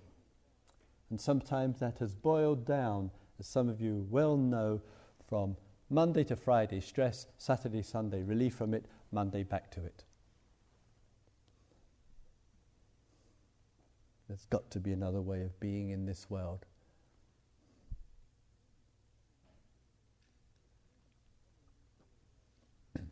And 1.10 1.20
sometimes 1.20 1.80
that 1.80 1.98
has 1.98 2.14
boiled 2.14 2.64
down, 2.64 3.10
as 3.40 3.46
some 3.48 3.68
of 3.68 3.80
you 3.80 4.06
well 4.10 4.36
know, 4.36 4.80
from 5.28 5.56
Monday 5.90 6.24
to 6.24 6.36
Friday, 6.36 6.80
stress, 6.80 7.26
Saturday, 7.36 7.82
Sunday, 7.82 8.22
relief 8.22 8.54
from 8.54 8.72
it, 8.72 8.86
Monday, 9.12 9.42
back 9.42 9.70
to 9.72 9.84
it. 9.84 10.04
There's 14.26 14.46
got 14.46 14.70
to 14.70 14.80
be 14.80 14.92
another 14.92 15.20
way 15.20 15.42
of 15.42 15.60
being 15.60 15.90
in 15.90 16.06
this 16.06 16.30
world. 16.30 16.64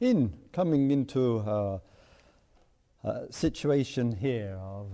in 0.00 0.34
coming 0.52 0.90
into 0.90 1.38
a, 1.38 1.80
a 3.04 3.32
situation 3.32 4.12
here 4.14 4.58
of 4.60 4.88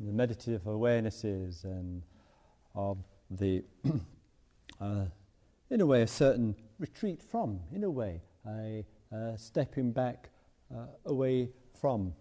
the 0.00 0.10
meditative 0.12 0.62
awarenesses 0.64 1.62
and 1.62 2.02
of 2.74 2.98
the, 3.30 3.62
uh, 4.80 5.04
in 5.72 5.80
a 5.80 5.86
way, 5.86 6.02
a 6.02 6.06
certain 6.06 6.54
retreat 6.78 7.22
from, 7.22 7.58
in 7.72 7.82
a 7.82 7.90
way, 7.90 8.20
a 8.46 8.84
uh, 9.10 9.34
stepping 9.38 9.90
back 9.90 10.28
uh, 10.72 10.84
away 11.06 11.48
from. 11.80 12.12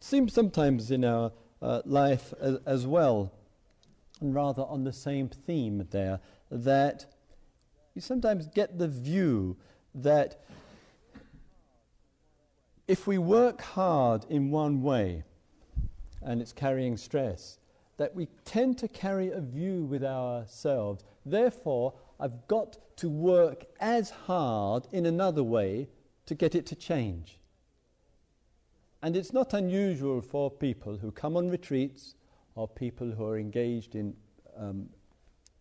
Seems 0.00 0.34
sometimes 0.34 0.90
in 0.90 1.02
our 1.02 1.32
uh, 1.62 1.80
life 1.86 2.34
as, 2.42 2.58
as 2.66 2.86
well, 2.86 3.32
and 4.20 4.34
rather 4.34 4.62
on 4.64 4.84
the 4.84 4.92
same 4.92 5.30
theme 5.30 5.88
there, 5.92 6.20
that 6.50 7.06
you 7.94 8.02
sometimes 8.02 8.48
get 8.48 8.78
the 8.78 8.88
view 8.88 9.56
that 9.94 10.44
if 12.86 13.06
we 13.06 13.16
work 13.16 13.62
hard 13.62 14.26
in 14.28 14.50
one 14.50 14.82
way 14.82 15.24
and 16.20 16.42
it's 16.42 16.52
carrying 16.52 16.98
stress, 16.98 17.58
that 17.96 18.14
we 18.14 18.28
tend 18.44 18.76
to 18.76 18.88
carry 18.88 19.30
a 19.30 19.40
view 19.40 19.84
with 19.84 20.04
ourselves. 20.04 21.02
Therefore, 21.24 21.94
I've 22.18 22.46
got 22.46 22.78
to 22.98 23.08
work 23.08 23.64
as 23.80 24.10
hard 24.10 24.86
in 24.92 25.06
another 25.06 25.42
way 25.42 25.88
to 26.26 26.34
get 26.34 26.54
it 26.54 26.66
to 26.66 26.74
change. 26.74 27.38
And 29.02 29.16
it's 29.16 29.32
not 29.32 29.52
unusual 29.52 30.22
for 30.22 30.50
people 30.50 30.96
who 30.96 31.10
come 31.10 31.36
on 31.36 31.50
retreats 31.50 32.14
or 32.54 32.66
people 32.66 33.10
who 33.10 33.24
are 33.26 33.38
engaged 33.38 33.94
in 33.94 34.14
um, 34.56 34.88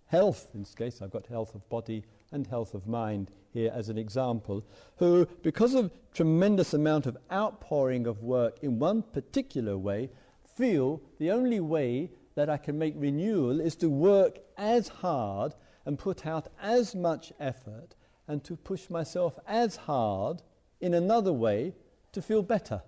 health, 0.07 0.47
in 0.53 0.61
this 0.61 0.75
case, 0.75 1.01
I've 1.01 1.11
got 1.11 1.25
health 1.25 1.55
of 1.55 1.67
body 1.69 2.03
and 2.31 2.45
health 2.45 2.73
of 2.73 2.87
mind 2.87 3.31
here 3.51 3.71
as 3.73 3.89
an 3.89 3.97
example, 3.97 4.63
who, 4.97 5.27
because 5.41 5.73
of 5.73 5.91
tremendous 6.13 6.73
amount 6.73 7.05
of 7.05 7.17
outpouring 7.31 8.07
of 8.07 8.23
work 8.23 8.59
in 8.61 8.79
one 8.79 9.01
particular 9.01 9.77
way, 9.77 10.09
feel 10.55 11.01
the 11.19 11.31
only 11.31 11.59
way 11.59 12.11
that 12.35 12.49
I 12.49 12.57
can 12.57 12.77
make 12.77 12.93
renewal 12.95 13.59
is 13.59 13.75
to 13.77 13.89
work 13.89 14.39
as 14.57 14.87
hard 14.87 15.53
and 15.85 15.99
put 15.99 16.25
out 16.25 16.47
as 16.61 16.95
much 16.95 17.33
effort 17.39 17.95
and 18.27 18.43
to 18.43 18.55
push 18.55 18.89
myself 18.89 19.37
as 19.47 19.75
hard 19.75 20.41
in 20.79 20.93
another 20.93 21.33
way 21.33 21.73
to 22.11 22.21
feel 22.21 22.41
better. 22.41 22.81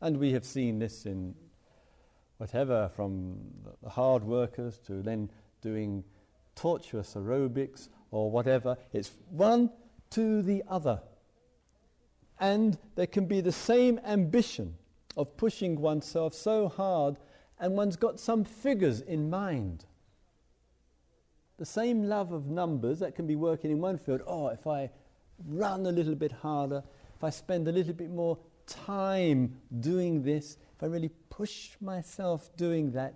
And 0.00 0.18
we 0.18 0.32
have 0.32 0.44
seen 0.44 0.78
this 0.78 1.06
in 1.06 1.34
whatever, 2.38 2.90
from 2.94 3.38
the 3.82 3.88
hard 3.88 4.24
workers 4.24 4.78
to 4.86 5.02
then 5.02 5.30
doing 5.62 6.04
tortuous 6.56 7.14
aerobics 7.14 7.88
or 8.10 8.30
whatever. 8.30 8.76
It's 8.92 9.12
one 9.30 9.70
to 10.10 10.42
the 10.42 10.62
other. 10.68 11.00
And 12.38 12.76
there 12.96 13.06
can 13.06 13.26
be 13.26 13.40
the 13.40 13.52
same 13.52 14.00
ambition 14.04 14.74
of 15.16 15.36
pushing 15.36 15.80
oneself 15.80 16.34
so 16.34 16.68
hard, 16.68 17.16
and 17.58 17.76
one's 17.76 17.96
got 17.96 18.18
some 18.18 18.44
figures 18.44 19.00
in 19.00 19.30
mind. 19.30 19.86
The 21.58 21.64
same 21.64 22.04
love 22.04 22.32
of 22.32 22.46
numbers 22.46 22.98
that 22.98 23.14
can 23.14 23.26
be 23.26 23.36
working 23.36 23.70
in 23.70 23.80
one 23.80 23.98
field. 23.98 24.22
Oh, 24.26 24.48
if 24.48 24.66
I 24.66 24.90
run 25.46 25.86
a 25.86 25.92
little 25.92 26.14
bit 26.14 26.32
harder, 26.32 26.82
if 27.16 27.22
I 27.22 27.30
spend 27.30 27.68
a 27.68 27.72
little 27.72 27.94
bit 27.94 28.10
more 28.10 28.38
time 28.66 29.60
doing 29.80 30.22
this, 30.22 30.56
if 30.76 30.82
I 30.82 30.86
really 30.86 31.10
push 31.30 31.70
myself 31.80 32.50
doing 32.56 32.92
that, 32.92 33.14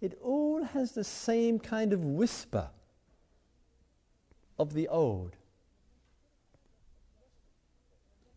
it 0.00 0.18
all 0.22 0.62
has 0.62 0.92
the 0.92 1.04
same 1.04 1.58
kind 1.58 1.92
of 1.92 2.04
whisper 2.04 2.70
of 4.58 4.72
the 4.72 4.88
old. 4.88 5.36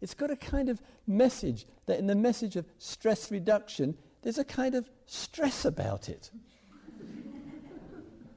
It's 0.02 0.16
got 0.16 0.32
a 0.32 0.36
kind 0.36 0.68
of 0.70 0.82
message 1.06 1.68
that 1.86 2.00
in 2.00 2.08
the 2.08 2.16
message 2.16 2.56
of 2.56 2.66
stress 2.80 3.32
reduction, 3.32 3.96
there's 4.24 4.40
a 4.40 4.44
kind 4.44 4.74
of 4.76 4.90
stress 5.06 5.64
about 5.64 6.10
it. 6.10 6.32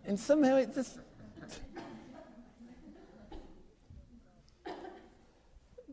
And 0.07 0.19
somehow 0.19 0.57
it 0.57 0.75
just. 0.75 0.99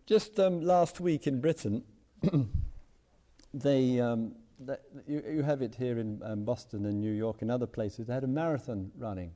just 0.07 0.41
um, 0.41 0.59
last 0.59 0.99
week 0.99 1.25
in 1.25 1.39
Britain, 1.39 1.83
they, 3.53 3.97
um, 4.01 4.35
you, 5.07 5.23
you, 5.35 5.41
have 5.41 5.61
it 5.61 5.73
here 5.73 5.99
in 5.99 6.21
um, 6.25 6.43
Boston 6.43 6.85
and 6.85 6.99
New 6.99 7.13
York 7.13 7.41
and 7.41 7.49
other 7.49 7.65
places, 7.65 8.07
they 8.07 8.13
had 8.13 8.25
a 8.25 8.27
marathon 8.27 8.91
running. 8.97 9.31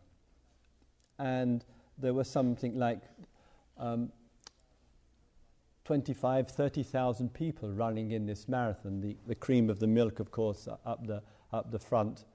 And 1.17 1.63
there 1.97 2.13
was 2.13 2.29
something 2.29 2.77
like 2.77 2.99
um, 3.77 4.11
25, 5.85 6.49
30,000 6.49 7.33
people 7.33 7.71
running 7.71 8.11
in 8.11 8.25
this 8.25 8.49
marathon, 8.49 8.99
the, 8.99 9.15
the 9.27 9.35
cream 9.35 9.69
of 9.69 9.79
the 9.79 9.87
milk, 9.87 10.19
of 10.19 10.29
course, 10.29 10.67
up 10.67 11.07
the, 11.07 11.23
up 11.53 11.71
the 11.71 11.79
front, 11.79 12.25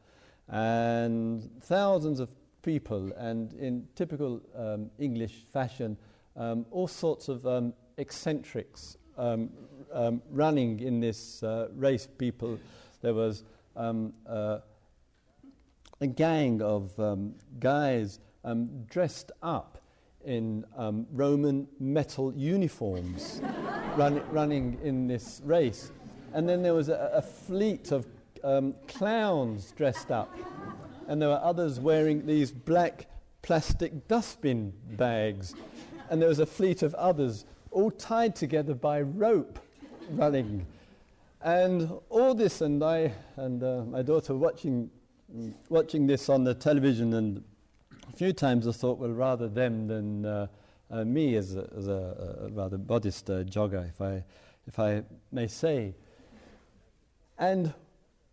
and 0.51 1.49
thousands 1.63 2.21
of 2.21 2.29
people, 2.63 3.13
and 3.17 3.53
in 3.55 3.87
typical 3.95 4.41
um, 4.57 4.91
English 4.99 5.45
fashion, 5.53 5.97
um, 6.37 6.67
all 6.71 6.89
sorts 6.89 7.29
of 7.29 7.47
um, 7.47 7.73
eccentrics 7.99 8.97
um, 9.17 9.51
um, 9.93 10.23
running 10.31 10.81
in 10.81 11.01
this 11.01 11.43
uh, 11.43 11.69
race. 11.75 12.09
People, 12.19 12.59
there 13.01 13.15
was 13.15 13.45
um, 13.77 14.13
uh, 14.27 14.59
a 16.01 16.07
gang 16.07 16.63
of 16.63 16.93
guys 17.59 18.19
dressed 18.89 19.33
up 19.43 19.79
in 20.25 20.65
Roman 21.13 21.69
metal 21.79 22.33
uniforms 22.35 23.41
run, 23.97 24.23
running 24.31 24.79
in 24.83 25.07
this 25.07 25.41
race. 25.45 25.93
And 26.33 26.49
then 26.49 26.63
there 26.63 26.75
was 26.75 26.89
a, 26.89 27.11
a 27.15 27.23
fleet 27.23 27.91
of 27.93 28.07
um, 28.45 28.75
clowns 28.89 29.73
dressed 29.73 30.11
up. 30.11 30.35
And 31.09 31.21
there 31.21 31.29
were 31.29 31.41
others 31.43 31.81
wearing 31.81 32.27
these 32.27 32.53
black 32.53 33.07
plastic 33.43 34.07
dustbin 34.09 34.73
bags. 34.93 35.55
And 36.09 36.21
there 36.21 36.29
was 36.29 36.39
a 36.39 36.47
fleet 36.47 36.83
of 36.83 36.95
others 36.95 37.45
all 37.71 37.91
tied 37.91 38.37
together 38.37 38.75
by 38.75 39.03
rope 39.03 39.59
running. 40.11 40.67
And 41.43 41.91
all 42.11 42.35
this, 42.35 42.61
and 42.61 42.83
I 42.83 43.13
and 43.37 43.63
uh, 43.63 43.85
my 43.85 44.03
daughter 44.03 44.35
watching, 44.35 44.91
watching 45.69 46.07
this 46.07 46.29
on 46.29 46.45
the 46.45 46.55
television 46.55 47.15
and 47.15 47.43
a 48.13 48.17
few 48.17 48.33
times 48.33 48.67
I 48.67 48.73
thought, 48.73 48.99
well, 48.99 49.11
rather 49.11 49.49
them 49.49 49.87
than 49.87 50.27
uh, 50.27 50.47
uh, 50.91 51.05
me 51.05 51.37
as 51.37 51.55
a, 51.55 51.69
as 51.77 51.87
a, 51.87 52.51
rather 52.53 52.77
Buddhist 52.77 53.31
uh, 53.31 53.45
jogger, 53.45 53.89
if 53.89 54.01
I, 54.01 54.25
if 54.67 54.79
I 54.79 55.03
may 55.31 55.47
say. 55.47 55.95
And 57.39 57.73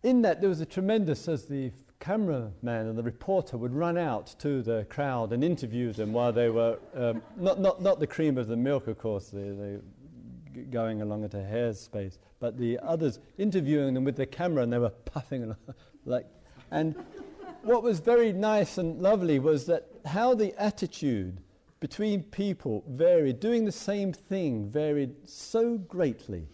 in 0.02 0.22
that, 0.22 0.40
there 0.40 0.48
was 0.48 0.60
a 0.60 0.66
tremendous, 0.66 1.28
as 1.28 1.46
the 1.46 1.72
cameraman 2.00 2.86
and 2.86 2.96
the 2.96 3.02
reporter 3.02 3.56
would 3.56 3.72
run 3.72 3.98
out 3.98 4.34
to 4.38 4.62
the 4.62 4.86
crowd 4.88 5.32
and 5.32 5.42
interview 5.42 5.92
them 5.92 6.12
while 6.12 6.32
they 6.32 6.48
were, 6.48 6.78
um, 6.94 7.22
not, 7.36 7.58
not, 7.58 7.82
not 7.82 7.98
the 7.98 8.06
cream 8.06 8.38
of 8.38 8.46
the 8.46 8.56
milk, 8.56 8.86
of 8.86 8.98
course, 8.98 9.34
going 10.70 11.02
along 11.02 11.24
at 11.24 11.34
a 11.34 11.42
hair's 11.42 11.80
space, 11.80 12.18
but 12.40 12.56
the 12.56 12.78
others 12.80 13.18
interviewing 13.36 13.94
them 13.94 14.04
with 14.04 14.16
the 14.16 14.26
camera 14.26 14.62
and 14.62 14.72
they 14.72 14.78
were 14.78 14.90
puffing 14.90 15.54
like, 16.04 16.26
and 16.70 16.94
what 17.62 17.82
was 17.82 18.00
very 18.00 18.32
nice 18.32 18.78
and 18.78 19.00
lovely 19.00 19.38
was 19.38 19.66
that 19.66 19.88
how 20.04 20.34
the 20.34 20.54
attitude 20.60 21.40
between 21.80 22.22
people 22.22 22.84
varied, 22.88 23.40
doing 23.40 23.64
the 23.64 23.72
same 23.72 24.12
thing 24.12 24.68
varied 24.68 25.14
so 25.28 25.78
greatly. 25.78 26.48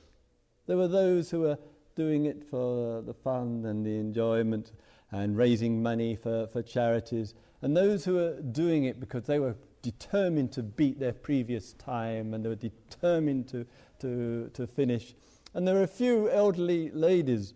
There 0.67 0.77
were 0.77 0.89
those 0.89 1.31
who 1.31 1.41
were 1.41 1.59
doing 1.95 2.27
it 2.27 2.43
for 2.51 3.03
the 3.03 3.15
fun 3.15 3.65
and 3.67 3.85
the 3.85 3.99
enjoyment 3.99 4.73
and 5.11 5.37
raising 5.37 5.83
money 5.83 6.17
for, 6.17 6.47
for 6.49 6.63
charities, 6.63 7.35
and 7.63 7.77
those 7.77 8.05
who 8.05 8.15
were 8.15 8.41
doing 8.41 8.85
it 8.85 9.01
because 9.01 9.25
they 9.25 9.39
were 9.39 9.57
determined 9.83 10.51
to 10.53 10.63
beat 10.63 10.99
their 10.99 11.13
previous 11.13 11.75
time 11.75 12.35
and 12.35 12.45
they 12.45 12.49
were 12.49 12.55
determined 12.55 13.47
to, 13.49 13.67
to, 14.01 14.51
to 14.55 14.67
finish. 14.67 15.15
And 15.55 15.69
there 15.69 15.75
were 15.75 15.83
a 15.83 15.87
few 15.87 16.29
elderly 16.31 16.91
ladies 16.91 17.55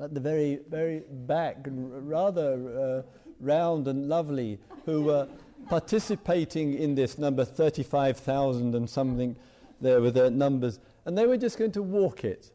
at 0.00 0.14
the 0.14 0.20
very, 0.20 0.60
very 0.68 1.02
back, 1.10 1.58
rather 1.66 2.78
uh, 2.78 3.02
round 3.40 3.88
and 3.88 4.08
lovely, 4.08 4.58
who 4.86 5.02
were 5.02 5.28
participating 5.68 6.74
in 6.74 6.94
this 6.94 7.18
number 7.18 7.44
35,000 7.44 8.74
and 8.74 8.88
something 8.88 9.36
there 9.80 10.00
with 10.00 10.14
their 10.14 10.30
numbers, 10.30 10.78
and 11.04 11.16
they 11.16 11.26
were 11.26 11.36
just 11.36 11.58
going 11.58 11.72
to 11.72 11.82
walk 11.82 12.24
it. 12.24 12.50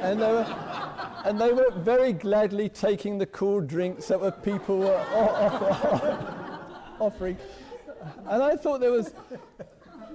And 0.00 0.20
they 0.20 0.30
were, 0.30 0.46
and 1.24 1.40
they 1.40 1.52
were 1.52 1.70
very 1.70 2.12
gladly 2.12 2.68
taking 2.68 3.18
the 3.18 3.26
cool 3.26 3.60
drinks 3.60 4.08
that 4.08 4.20
were 4.20 4.30
people 4.30 4.78
were 4.78 5.04
offering. 7.00 7.36
And 8.28 8.42
I 8.42 8.56
thought 8.56 8.80
there 8.80 8.92
was 8.92 9.12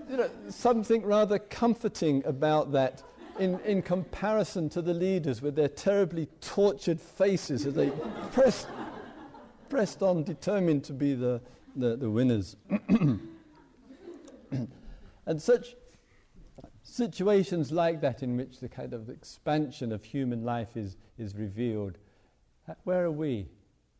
you 0.10 0.17
know, 0.17 0.30
something 0.50 1.04
rather 1.04 1.39
comforting 1.39 2.24
about 2.26 2.72
that 2.74 3.04
in, 3.39 3.60
in 3.62 3.82
comparison 3.82 4.70
to 4.70 4.82
the 4.82 4.94
leaders 4.94 5.41
with 5.41 5.56
their 5.56 5.70
terribly 5.70 6.28
tortured 6.41 7.00
faces 7.00 7.65
as 7.65 7.74
they 7.74 7.91
pressed, 8.32 8.67
pressed 9.70 10.04
on, 10.04 10.24
determined 10.24 10.84
to 10.86 10.94
be 10.94 11.13
the, 11.13 11.41
the, 11.76 11.96
the 11.96 12.10
winners. 12.10 12.56
and 15.26 15.41
such 15.41 15.76
situations 16.84 17.72
like 17.72 18.02
that, 18.02 18.24
in 18.24 18.38
which 18.38 18.60
the 18.60 18.70
kind 18.70 18.94
of 18.94 19.10
expansion 19.10 19.91
of 19.91 20.04
human 20.04 20.44
life 20.44 20.76
is, 20.76 20.98
is 21.17 21.36
revealed, 21.36 21.98
uh, 22.67 22.74
where 22.84 23.04
are 23.04 23.12
we 23.12 23.48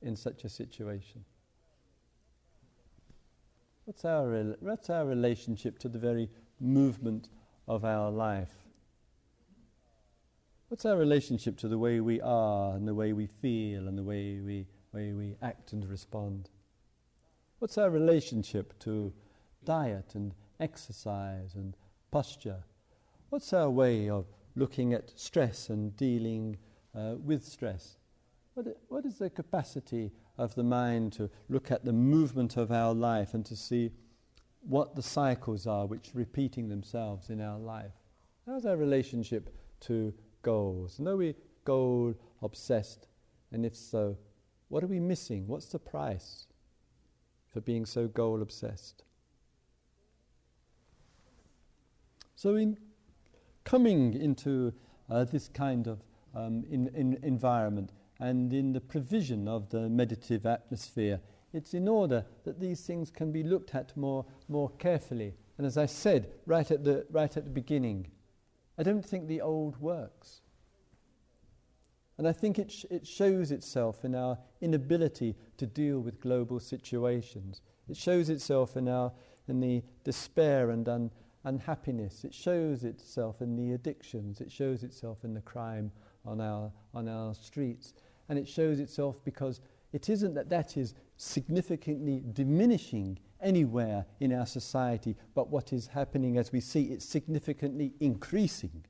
in 0.02 0.16
such 0.16 0.44
a 0.44 0.50
situation? 0.50 1.24
What's 3.86 4.06
our, 4.06 4.56
what's 4.60 4.90
our 4.90 5.06
relationship 5.06 5.80
to 5.80 5.90
the 5.90 6.00
very 6.00 6.30
movement 6.60 7.30
of 7.68 7.84
our 7.84 8.12
life? 8.12 8.54
What's 10.70 10.86
our 10.86 10.96
relationship 10.96 11.58
to 11.58 11.68
the 11.68 11.78
way 11.78 12.00
we 12.00 12.22
are 12.22 12.76
and 12.76 12.88
the 12.88 12.96
way 12.96 13.12
we 13.12 13.28
feel 13.28 13.88
and 13.88 13.98
the 13.98 14.04
way 14.04 14.40
we, 14.40 14.68
way 14.94 15.12
we 15.12 15.36
act 15.42 15.74
and 15.74 15.86
respond? 15.86 16.50
What's 17.60 17.78
our 17.78 17.90
relationship 17.90 18.80
to 18.80 19.12
diet 19.66 20.16
and 20.16 20.34
exercise 20.60 21.56
and 21.56 21.76
posture? 22.12 22.64
What's 23.32 23.54
our 23.54 23.70
way 23.70 24.10
of 24.10 24.26
looking 24.58 24.94
at 24.94 25.18
stress 25.18 25.70
and 25.70 25.96
dealing 25.96 26.58
uh, 26.94 27.16
with 27.16 27.46
stress? 27.46 27.96
What, 28.56 28.68
what 28.90 29.06
is 29.06 29.20
the 29.20 29.30
capacity 29.30 30.12
of 30.38 30.54
the 30.56 30.64
mind 30.64 31.14
to 31.14 31.30
look 31.48 31.72
at 31.72 31.86
the 31.86 31.94
movement 31.94 32.58
of 32.58 32.74
our 32.74 32.94
life 32.94 33.34
and 33.34 33.46
to 33.46 33.56
see 33.56 33.92
what 34.60 34.98
the 34.98 35.02
cycles 35.02 35.66
are 35.66 35.86
which 35.86 36.10
are 36.10 36.18
repeating 36.18 36.68
themselves 36.68 37.30
in 37.30 37.40
our 37.40 37.58
life? 37.58 37.94
How's 38.46 38.66
our 38.66 38.76
relationship 38.76 39.50
to 39.88 40.14
goals? 40.42 41.00
And 41.00 41.08
are 41.08 41.16
we 41.16 41.34
goal 41.64 42.14
obsessed? 42.42 43.08
And 43.54 43.66
if 43.66 43.78
so, 43.78 44.18
what 44.68 44.84
are 44.84 44.88
we 44.88 45.00
missing? 45.00 45.48
What's 45.48 45.68
the 45.68 45.80
price 45.80 46.48
for 47.54 47.62
being 47.62 47.86
so 47.86 48.10
goal 48.10 48.42
obsessed? 48.42 49.06
So, 52.36 52.56
in 52.56 52.78
coming 53.64 54.14
into 54.14 54.74
uh, 55.10 55.24
this 55.26 55.48
kind 55.48 55.88
of 55.88 56.04
um, 56.34 56.64
in, 56.70 56.88
in 56.96 57.20
environment 57.24 57.92
and 58.20 58.54
in 58.54 58.72
the 58.72 58.82
provision 58.82 59.48
of 59.48 59.70
the 59.70 59.90
meditative 59.90 60.46
atmosphere, 60.46 61.20
it's 61.54 61.74
in 61.74 61.88
order 61.88 62.26
that 62.44 62.60
these 62.60 62.82
things 62.82 63.10
can 63.10 63.32
be 63.32 63.44
looked 63.44 63.76
at 63.76 63.96
more, 63.98 64.26
more 64.48 64.70
carefully. 64.78 65.34
And 65.58 65.68
as 65.68 65.78
I 65.78 65.86
said 65.86 66.30
right 66.46 66.70
at 66.70 66.84
the, 66.84 67.06
right 67.10 67.36
at 67.36 67.44
the 67.44 67.50
beginning, 67.50 68.08
I 68.78 68.84
don't 68.84 69.06
think 69.06 69.28
the 69.28 69.42
old 69.42 69.78
works. 69.82 70.42
And 72.18 72.28
I 72.28 72.32
think 72.32 72.60
it, 72.60 72.72
sh- 72.72 72.86
it 72.90 73.06
shows 73.06 73.52
itself 73.52 74.06
in 74.06 74.16
our 74.16 74.38
inability 74.62 75.36
to 75.58 75.66
deal 75.66 76.00
with 76.00 76.22
global 76.22 76.60
situations. 76.60 77.62
It 77.90 77.98
shows 77.98 78.30
itself 78.30 78.78
in, 78.78 78.88
our, 78.88 79.12
in 79.48 79.60
the 79.60 79.84
despair 80.04 80.70
and 80.70 80.88
un- 80.88 81.12
unhappiness. 81.44 82.24
It 82.24 82.34
shows 82.34 82.84
itself 82.84 83.42
in 83.42 83.56
the 83.56 83.74
addictions. 83.74 84.42
It 84.42 84.52
shows 84.52 84.84
itself 84.84 85.24
in 85.24 85.34
the 85.34 85.42
crime 85.42 85.92
on 86.26 86.40
our, 86.40 86.72
on 86.94 87.08
our 87.08 87.34
streets. 87.34 87.94
And 88.30 88.38
it 88.38 88.48
shows 88.48 88.80
itself 88.80 89.18
because 89.26 89.62
it 89.94 90.10
isn't 90.10 90.34
that 90.36 90.50
that 90.50 90.78
is 90.78 90.94
significantly 91.18 92.24
diminishing 92.34 93.20
anywhere 93.42 94.06
in 94.20 94.34
our 94.34 94.46
society, 94.46 95.16
but 95.34 95.50
what 95.50 95.74
is 95.74 95.88
happening 95.88 96.38
as 96.38 96.52
we 96.52 96.62
see 96.62 96.84
it's 96.86 97.06
significantly 97.06 97.94
increasing. 98.00 98.86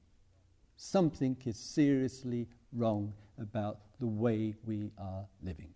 Something 0.75 1.37
is 1.45 1.57
seriously 1.57 2.47
wrong 2.73 3.13
about 3.39 3.79
the 3.99 4.07
way 4.07 4.55
we 4.65 4.91
are 4.97 5.25
living. 5.43 5.73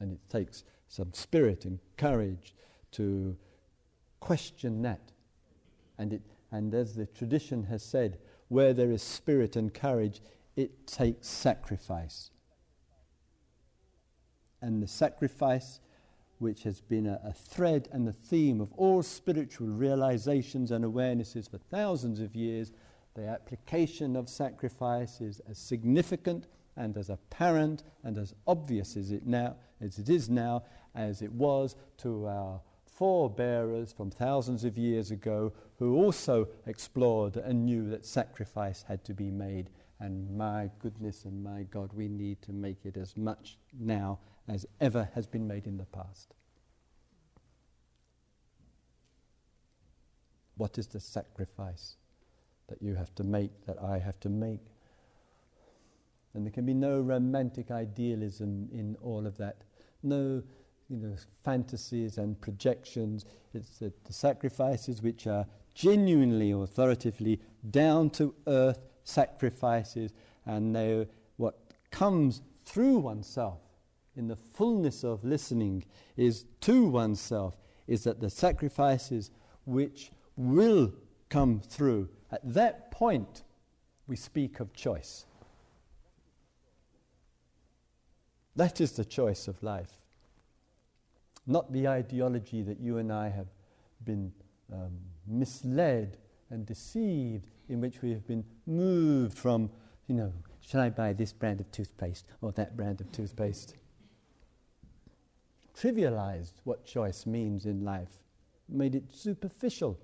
And 0.00 0.12
it 0.12 0.20
takes 0.28 0.64
some 0.88 1.12
spirit 1.12 1.64
and 1.64 1.78
courage 1.96 2.54
to 2.92 3.36
question 4.20 4.82
that. 4.82 5.12
And, 5.98 6.14
it, 6.14 6.22
and 6.50 6.74
as 6.74 6.94
the 6.94 7.06
tradition 7.06 7.64
has 7.64 7.82
said, 7.82 8.18
where 8.48 8.72
there 8.72 8.90
is 8.90 9.02
spirit 9.02 9.56
and 9.56 9.72
courage, 9.72 10.20
it 10.56 10.86
takes 10.86 11.28
sacrifice. 11.28 12.30
And 14.60 14.82
the 14.82 14.88
sacrifice, 14.88 15.80
which 16.38 16.62
has 16.62 16.80
been 16.80 17.06
a, 17.06 17.20
a 17.24 17.32
thread 17.32 17.88
and 17.92 18.08
a 18.08 18.12
theme 18.12 18.60
of 18.60 18.72
all 18.74 19.02
spiritual 19.02 19.68
realizations 19.68 20.70
and 20.70 20.84
awarenesses 20.84 21.50
for 21.50 21.58
thousands 21.58 22.20
of 22.20 22.34
years, 22.34 22.72
the 23.14 23.26
application 23.26 24.16
of 24.16 24.28
sacrifice 24.28 25.20
is 25.20 25.40
as 25.48 25.58
significant 25.58 26.46
and 26.76 26.96
as 26.96 27.10
apparent 27.10 27.82
and 28.02 28.18
as 28.18 28.34
obvious 28.46 28.96
as 28.96 29.10
it 29.10 29.26
now 29.26 29.56
as 29.80 29.98
it 29.98 30.08
is 30.08 30.28
now 30.28 30.62
as 30.94 31.22
it 31.22 31.32
was 31.32 31.76
to 31.98 32.26
our 32.26 32.60
forebearers 32.94 33.92
from 33.92 34.10
thousands 34.10 34.64
of 34.64 34.78
years 34.78 35.10
ago 35.10 35.52
who 35.78 35.96
also 35.96 36.48
explored 36.66 37.36
and 37.36 37.66
knew 37.66 37.88
that 37.90 38.06
sacrifice 38.06 38.84
had 38.86 39.04
to 39.04 39.12
be 39.12 39.30
made. 39.30 39.70
And 39.98 40.36
my 40.36 40.70
goodness 40.78 41.24
and 41.24 41.42
my 41.42 41.64
God, 41.64 41.92
we 41.92 42.08
need 42.08 42.40
to 42.42 42.52
make 42.52 42.84
it 42.84 42.96
as 42.96 43.16
much 43.16 43.58
now 43.78 44.20
as 44.48 44.66
ever 44.80 45.08
has 45.14 45.26
been 45.26 45.48
made 45.48 45.66
in 45.66 45.76
the 45.76 45.86
past. 45.86 46.34
What 50.56 50.78
is 50.78 50.86
the 50.86 51.00
sacrifice 51.00 51.96
that 52.68 52.80
you 52.80 52.94
have 52.94 53.12
to 53.16 53.24
make, 53.24 53.66
that 53.66 53.82
I 53.82 53.98
have 53.98 54.20
to 54.20 54.28
make? 54.28 54.60
And 56.34 56.44
there 56.44 56.52
can 56.52 56.66
be 56.66 56.74
no 56.74 57.00
romantic 57.00 57.70
idealism 57.70 58.68
in 58.72 58.96
all 59.00 59.26
of 59.26 59.36
that. 59.38 59.62
No 60.02 60.42
you 60.88 60.96
know, 60.98 61.16
fantasies 61.44 62.18
and 62.18 62.40
projections. 62.40 63.24
It's 63.54 63.78
the, 63.78 63.92
the 64.04 64.12
sacrifices 64.12 65.02
which 65.02 65.26
are 65.26 65.46
genuinely, 65.74 66.52
authoritatively, 66.52 67.40
down 67.70 68.10
to 68.10 68.34
earth 68.46 68.86
sacrifices, 69.04 70.12
and 70.46 70.74
they, 70.74 71.06
what 71.36 71.58
comes 71.90 72.42
through 72.64 72.98
oneself 72.98 73.60
in 74.16 74.28
the 74.28 74.36
fullness 74.36 75.04
of 75.04 75.24
listening 75.24 75.84
is 76.16 76.44
to 76.60 76.88
oneself, 76.88 77.56
is 77.86 78.04
that 78.04 78.20
the 78.20 78.30
sacrifices 78.30 79.30
which 79.64 80.10
will 80.36 80.92
come 81.28 81.60
through, 81.60 82.08
at 82.30 82.40
that 82.44 82.90
point, 82.90 83.42
we 84.06 84.16
speak 84.16 84.60
of 84.60 84.72
choice. 84.74 85.26
That 88.56 88.80
is 88.80 88.92
the 88.92 89.04
choice 89.04 89.48
of 89.48 89.62
life 89.62 89.98
not 91.46 91.72
the 91.72 91.88
ideology 91.88 92.62
that 92.62 92.80
you 92.80 92.98
and 92.98 93.12
I 93.12 93.28
have 93.28 93.48
been 94.04 94.32
um, 94.72 94.98
misled 95.26 96.16
and 96.50 96.64
deceived, 96.64 97.50
in 97.68 97.80
which 97.80 98.02
we 98.02 98.10
have 98.10 98.26
been 98.26 98.44
moved 98.66 99.36
from, 99.36 99.70
you 100.06 100.14
know, 100.14 100.32
should 100.60 100.80
I 100.80 100.90
buy 100.90 101.12
this 101.12 101.32
brand 101.32 101.60
of 101.60 101.70
toothpaste 101.70 102.26
or 102.40 102.52
that 102.52 102.76
brand 102.76 103.00
of 103.00 103.10
toothpaste? 103.12 103.74
Trivialized 105.76 106.52
what 106.64 106.84
choice 106.84 107.26
means 107.26 107.66
in 107.66 107.84
life, 107.84 108.20
made 108.68 108.94
it 108.94 109.12
superficial. 109.12 109.98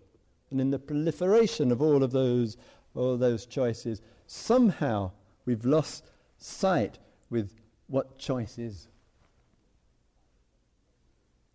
And 0.50 0.60
in 0.60 0.70
the 0.70 0.78
proliferation 0.78 1.70
of 1.70 1.80
all 1.80 2.02
of 2.02 2.10
those, 2.10 2.56
all 2.94 3.16
those 3.16 3.46
choices, 3.46 4.02
somehow 4.26 5.12
we've 5.46 5.64
lost 5.64 6.10
sight 6.38 6.98
with 7.30 7.59
what 7.90 8.18
choice 8.18 8.56
is. 8.58 8.88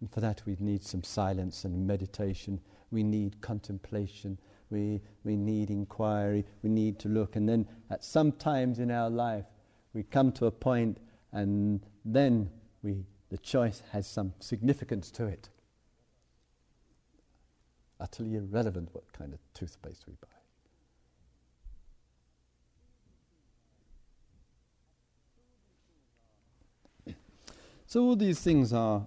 And 0.02 0.12
for 0.12 0.20
that, 0.20 0.42
we 0.46 0.58
need 0.60 0.84
some 0.84 1.04
silence 1.04 1.64
and 1.64 1.88
meditation. 1.88 2.60
We 2.92 3.04
need 3.04 3.42
contemplation. 3.42 4.38
We, 4.70 5.02
we 5.24 5.38
need 5.38 5.70
inquiry. 5.70 6.46
We 6.62 6.70
need 6.70 7.00
to 7.00 7.10
look. 7.10 7.36
And 7.36 7.48
then, 7.48 7.68
at 7.90 8.04
some 8.04 8.34
times 8.34 8.80
in 8.80 8.92
our 8.92 9.10
life, 9.10 9.46
we 9.94 10.04
come 10.04 10.32
to 10.34 10.48
a 10.48 10.52
point, 10.52 11.00
and 11.32 11.82
then 12.04 12.50
we, 12.84 13.06
the 13.30 13.38
choice 13.38 13.82
has 13.92 14.06
some 14.06 14.34
significance 14.40 15.10
to 15.12 15.26
it. 15.26 15.50
Utterly 18.00 18.36
irrelevant 18.36 18.90
what 18.92 19.12
kind 19.14 19.34
of 19.34 19.40
toothpaste 19.54 20.04
we 20.06 20.16
buy. 20.22 20.35
So, 27.88 28.04
all 28.04 28.16
these 28.16 28.40
things 28.40 28.74
are 28.74 29.06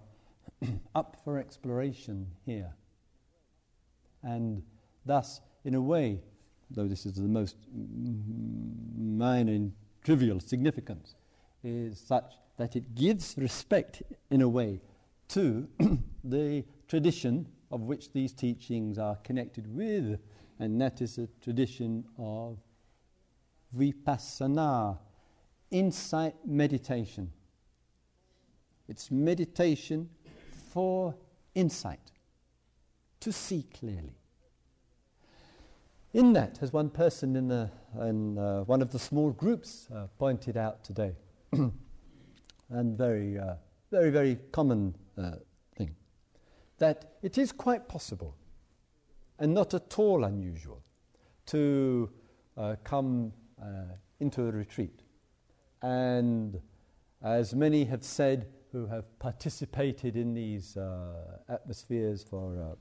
up 0.95 1.17
for 1.25 1.39
exploration 1.39 2.29
here. 2.47 2.73
And 4.23 4.63
thus, 5.05 5.41
in 5.65 5.75
a 5.75 5.81
way, 5.81 6.23
though 6.71 6.87
this 6.87 7.05
is 7.05 7.15
the 7.15 7.23
most 7.23 7.57
minor 8.97 9.53
and 9.53 9.73
trivial 10.05 10.39
significance, 10.39 11.17
is 11.65 11.99
such 11.99 12.35
that 12.57 12.77
it 12.77 12.95
gives 12.95 13.35
respect, 13.37 14.03
in 14.31 14.43
a 14.43 14.49
way, 14.49 14.81
to 15.29 15.69
the 16.25 16.65
tradition 16.87 17.49
of 17.71 17.83
which 17.83 18.13
these 18.13 18.33
teachings 18.33 18.99
are 18.99 19.17
connected 19.17 19.67
with, 19.75 20.19
and 20.59 20.81
that 20.81 21.03
is 21.03 21.19
a 21.19 21.29
tradition 21.43 22.05
of 22.17 22.59
vipassana, 23.77 24.99
insight 25.71 26.35
meditation. 26.47 27.31
It's 28.89 29.11
meditation 29.11 30.09
for 30.73 31.15
insight, 31.55 32.13
to 33.21 33.33
see 33.33 33.67
clearly. 33.79 34.17
In 36.15 36.33
that, 36.33 36.59
as 36.63 36.73
one 36.73 36.89
person 36.89 37.37
in, 37.37 37.51
in 38.01 38.39
uh, 38.39 38.65
one 38.65 38.81
of 38.81 38.91
the 38.91 38.99
small 38.99 39.31
groups 39.31 39.89
uh, 39.95 40.07
pointed 40.19 40.57
out 40.57 40.83
today, 40.83 41.15
and 41.53 42.99
very, 42.99 43.39
uh, 43.39 43.55
very, 43.91 44.11
very 44.11 44.39
common 44.53 44.95
uh, 45.19 45.33
thing, 45.77 45.95
that 46.79 47.13
it 47.23 47.37
is 47.37 47.53
quite 47.53 47.89
possible 47.89 48.35
and 49.39 49.53
not 49.53 49.75
at 49.75 49.99
all 49.99 50.25
unusual 50.25 50.83
to 51.47 52.11
uh, 52.57 52.77
come 52.85 53.33
uh, 53.61 53.67
into 54.21 54.47
a 54.47 54.51
retreat. 54.51 55.03
And 55.83 56.61
as 57.23 57.55
many 57.55 57.85
have 57.85 58.03
said 58.03 58.47
who 58.73 58.87
have 58.87 59.19
participated 59.19 60.17
in 60.17 60.35
these 60.35 60.77
atmospheres 61.49 62.23
for 62.23 62.77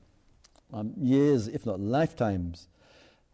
um, 0.72 0.92
years, 0.96 1.48
if 1.48 1.64
not 1.64 1.80
lifetimes, 1.80 2.68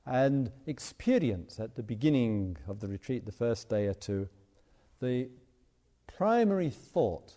and 0.06 0.50
experience 0.66 1.58
at 1.58 1.74
the 1.74 1.82
beginning 1.82 2.56
of 2.68 2.80
the 2.80 2.88
retreat, 2.88 3.24
the 3.24 3.32
first 3.32 3.68
day 3.68 3.86
or 3.86 3.94
two, 3.94 4.28
the 5.00 5.28
primary 6.06 6.70
thought 6.70 7.34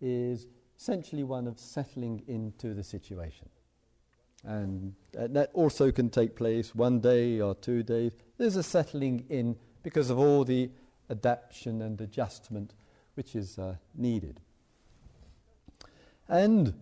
is 0.00 0.46
essentially 0.78 1.24
one 1.24 1.46
of 1.46 1.58
settling 1.58 2.22
into 2.26 2.74
the 2.74 2.84
situation. 2.84 3.48
And 4.44 4.94
uh, 5.18 5.28
that 5.30 5.50
also 5.54 5.90
can 5.90 6.10
take 6.10 6.36
place 6.36 6.74
one 6.74 7.00
day 7.00 7.40
or 7.40 7.54
two 7.54 7.82
days. 7.82 8.12
There's 8.36 8.56
a 8.56 8.62
settling 8.62 9.24
in 9.28 9.56
because 9.82 10.10
of 10.10 10.18
all 10.18 10.44
the 10.44 10.70
adaptation 11.10 11.82
and 11.82 12.00
adjustment 12.00 12.74
which 13.14 13.34
is 13.34 13.58
uh, 13.58 13.76
needed. 13.94 14.40
And 16.28 16.74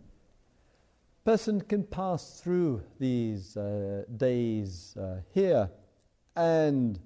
person 1.25 1.61
can 1.61 1.85
pass 1.85 2.41
through 2.41 2.83
these 2.99 3.57
uh, 3.57 4.05
days 4.17 4.97
uh, 4.97 5.21
here 5.33 5.71
and 6.37 6.99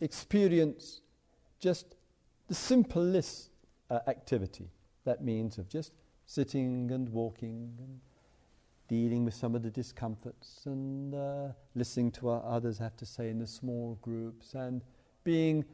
experience 0.00 1.00
just 1.60 1.94
the 2.48 2.54
simplest 2.54 3.50
uh, 3.90 4.00
activity. 4.06 4.70
That 5.04 5.22
means 5.22 5.58
of 5.58 5.68
just 5.68 5.92
sitting 6.26 6.90
and 6.90 7.08
walking 7.08 7.72
and 7.78 8.00
dealing 8.88 9.24
with 9.24 9.34
some 9.34 9.54
of 9.54 9.62
the 9.62 9.70
discomforts 9.70 10.62
and 10.66 11.14
uh, 11.14 11.48
listening 11.74 12.10
to 12.12 12.26
what 12.26 12.44
others 12.44 12.78
have 12.78 12.96
to 12.96 13.06
say 13.06 13.30
in 13.30 13.38
the 13.38 13.46
small 13.46 13.98
groups 14.02 14.54
and 14.54 14.82
being, 15.24 15.64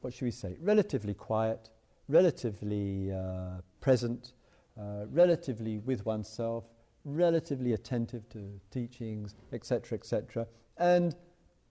what 0.00 0.12
should 0.12 0.24
we 0.24 0.30
say, 0.30 0.56
relatively 0.60 1.14
quiet, 1.14 1.70
relatively 2.08 3.12
uh, 3.12 3.60
present, 3.80 4.34
uh, 4.78 5.06
relatively 5.10 5.78
with 5.78 6.04
oneself, 6.04 6.64
relatively 7.04 7.72
attentive 7.74 8.28
to 8.30 8.60
teachings, 8.70 9.34
etc., 9.52 9.98
etc., 9.98 10.46
and 10.78 11.14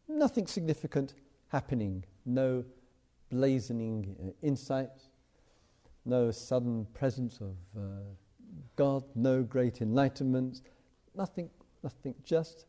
nothing 0.08 0.48
significant 0.48 1.16
happening, 1.50 2.04
no 2.26 2.64
blazoning 3.32 4.16
uh, 4.20 4.32
insights, 4.42 5.10
no 6.06 6.32
sudden 6.32 6.86
presence 6.94 7.40
of 7.42 7.56
uh, 7.78 7.82
God, 8.76 9.04
no 9.16 9.44
great 9.44 9.82
enlightenment, 9.82 10.62
nothing, 11.16 11.50
nothing, 11.84 12.14
just 12.24 12.66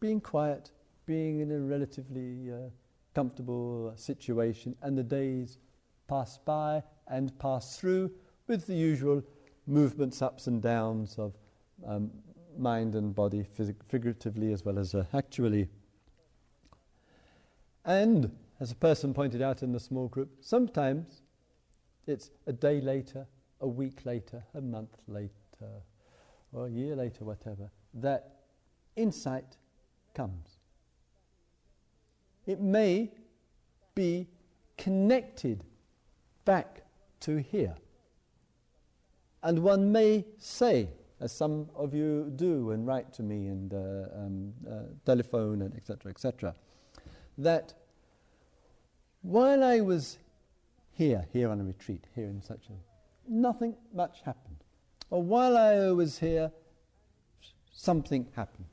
being 0.00 0.20
quiet, 0.20 0.70
being 1.06 1.40
in 1.40 1.50
a 1.50 1.60
relatively 1.60 2.50
uh, 2.50 2.68
comfortable 3.14 3.92
situation, 3.96 4.76
and 4.82 4.96
the 4.98 5.02
days 5.02 5.58
pass 6.08 6.38
by 6.38 6.82
and 7.08 7.36
pass 7.38 7.76
through 7.78 8.10
with 8.46 8.66
the 8.66 8.74
usual 8.74 9.22
movements, 9.66 10.20
ups 10.22 10.46
and 10.46 10.60
downs 10.60 11.16
of 11.18 11.34
um, 11.86 12.10
mind 12.58 12.94
and 12.94 13.14
body, 13.14 13.46
phys- 13.58 13.74
figuratively 13.88 14.52
as 14.52 14.64
well 14.64 14.78
as 14.78 14.94
uh, 14.94 15.04
actually. 15.14 15.68
And, 17.84 18.30
as 18.60 18.70
a 18.70 18.76
person 18.76 19.12
pointed 19.12 19.42
out 19.42 19.62
in 19.62 19.72
the 19.72 19.80
small 19.80 20.08
group, 20.08 20.30
sometimes 20.40 21.22
it's 22.06 22.30
a 22.46 22.52
day 22.52 22.80
later, 22.80 23.26
a 23.60 23.68
week 23.68 24.04
later, 24.04 24.42
a 24.54 24.60
month 24.60 24.96
later, 25.08 25.32
or 26.52 26.66
a 26.66 26.70
year 26.70 26.96
later, 26.96 27.24
whatever, 27.24 27.70
that 27.94 28.36
insight 28.96 29.56
comes. 30.14 30.58
It 32.46 32.60
may 32.60 33.10
be 33.94 34.28
connected 34.76 35.64
back 36.44 36.82
to 37.20 37.38
here. 37.38 37.74
And 39.44 39.58
one 39.58 39.92
may 39.92 40.24
say, 40.38 40.88
as 41.20 41.30
some 41.30 41.68
of 41.76 41.94
you 41.94 42.32
do 42.34 42.70
and 42.70 42.86
write 42.86 43.12
to 43.14 43.22
me 43.22 43.46
and 43.48 43.72
uh, 43.72 43.76
um, 44.16 44.52
uh, 44.68 44.72
telephone 45.04 45.62
and 45.62 45.76
etc. 45.76 46.10
etc. 46.10 46.54
That 47.36 47.74
while 49.20 49.62
I 49.62 49.80
was 49.80 50.18
here, 50.92 51.26
here 51.30 51.50
on 51.50 51.60
a 51.60 51.64
retreat, 51.64 52.06
here 52.14 52.26
in 52.26 52.40
such 52.42 52.68
a, 52.68 53.30
nothing 53.30 53.76
much 53.92 54.22
happened. 54.24 54.64
Or 55.10 55.22
while 55.22 55.58
I 55.58 55.90
was 55.90 56.18
here, 56.18 56.50
something 57.72 58.26
happened. 58.34 58.66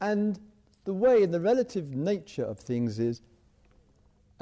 And 0.00 0.40
the 0.84 0.94
way, 0.94 1.26
the 1.26 1.40
relative 1.40 1.94
nature 1.94 2.44
of 2.44 2.58
things 2.58 2.98
is, 2.98 3.20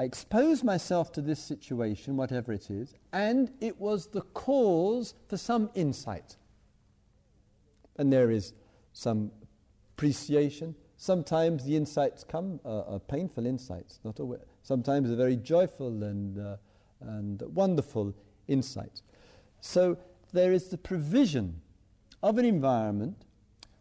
I 0.03 0.05
exposed 0.05 0.65
myself 0.65 1.13
to 1.13 1.21
this 1.23 1.39
situation, 1.39 2.17
whatever 2.17 2.53
it 2.53 2.71
is, 2.71 2.95
and 3.13 3.53
it 3.61 3.81
was 3.81 4.09
the 4.09 4.23
cause 4.23 5.15
for 5.29 5.37
some 5.37 5.71
insight 5.75 6.37
and 7.97 8.13
there 8.13 8.33
is 8.33 8.53
some 8.93 9.31
appreciation. 9.95 10.75
Sometimes 10.97 11.65
the 11.65 11.77
insights 11.77 12.25
come 12.25 12.61
uh, 12.65 12.83
are 12.83 12.99
painful 12.99 13.47
insights, 13.47 14.01
not 14.05 14.21
always. 14.21 14.41
Sometimes 14.63 15.09
they're 15.09 15.17
very 15.17 15.37
joyful 15.37 16.03
and, 16.03 16.39
uh, 16.39 16.57
and 17.01 17.43
wonderful 17.55 18.13
insights. 18.49 19.03
So 19.61 19.99
there 20.33 20.53
is 20.53 20.69
the 20.69 20.79
provision 20.79 21.61
of 22.23 22.39
an 22.39 22.45
environment 22.45 23.25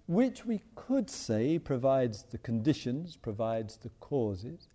which 0.08 0.46
we 0.46 0.62
could 0.76 1.10
say 1.10 1.58
provides 1.58 2.24
the 2.24 2.38
conditions, 2.38 3.16
provides 3.16 3.78
the 3.78 3.90
causes, 4.00 4.68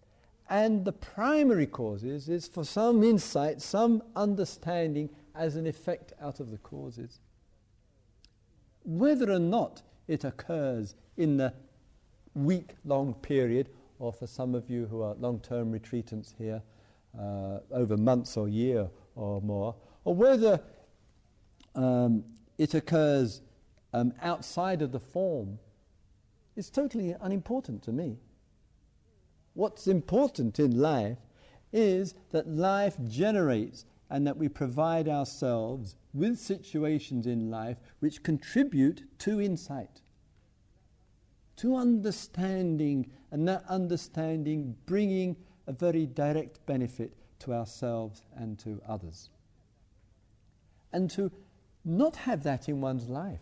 and 0.48 0.84
the 0.84 0.92
primary 0.92 1.66
causes 1.66 2.28
is 2.28 2.46
for 2.46 2.64
some 2.64 3.02
insight, 3.02 3.60
some 3.60 4.02
understanding 4.14 5.10
as 5.34 5.56
an 5.56 5.66
effect 5.66 6.12
out 6.20 6.40
of 6.40 6.50
the 6.50 6.58
causes 6.58 7.20
whether 8.86 9.30
or 9.30 9.40
not 9.40 9.82
it 10.06 10.24
occurs 10.24 10.94
in 11.16 11.36
the 11.36 11.52
week 12.34 12.70
long 12.84 13.12
period, 13.14 13.68
or 13.98 14.12
for 14.12 14.26
some 14.26 14.54
of 14.54 14.70
you 14.70 14.86
who 14.86 15.02
are 15.02 15.14
long 15.14 15.40
term 15.40 15.72
retreatants 15.72 16.34
here, 16.38 16.62
uh, 17.18 17.58
over 17.72 17.96
months 17.96 18.36
or 18.36 18.48
year 18.48 18.88
or 19.16 19.40
more, 19.40 19.74
or 20.04 20.14
whether 20.14 20.60
um, 21.74 22.24
it 22.58 22.74
occurs 22.74 23.42
um, 23.92 24.12
outside 24.22 24.82
of 24.82 24.92
the 24.92 25.00
form, 25.00 25.58
is 26.54 26.70
totally 26.70 27.14
unimportant 27.20 27.82
to 27.82 27.92
me. 27.92 28.18
What's 29.56 29.86
important 29.86 30.60
in 30.60 30.78
life 30.78 31.16
is 31.72 32.14
that 32.30 32.46
life 32.46 32.98
generates 33.08 33.86
and 34.10 34.26
that 34.26 34.36
we 34.36 34.50
provide 34.50 35.08
ourselves 35.08 35.96
with 36.12 36.38
situations 36.38 37.26
in 37.26 37.50
life 37.50 37.78
which 38.00 38.22
contribute 38.22 39.04
to 39.20 39.40
insight, 39.40 40.02
to 41.56 41.74
understanding, 41.74 43.10
and 43.30 43.48
that 43.48 43.64
understanding 43.66 44.76
bringing 44.84 45.36
a 45.66 45.72
very 45.72 46.04
direct 46.04 46.64
benefit 46.66 47.16
to 47.38 47.54
ourselves 47.54 48.20
and 48.36 48.58
to 48.58 48.82
others. 48.86 49.30
And 50.92 51.10
to 51.12 51.32
not 51.82 52.14
have 52.16 52.42
that 52.42 52.68
in 52.68 52.82
one's 52.82 53.08
life 53.08 53.40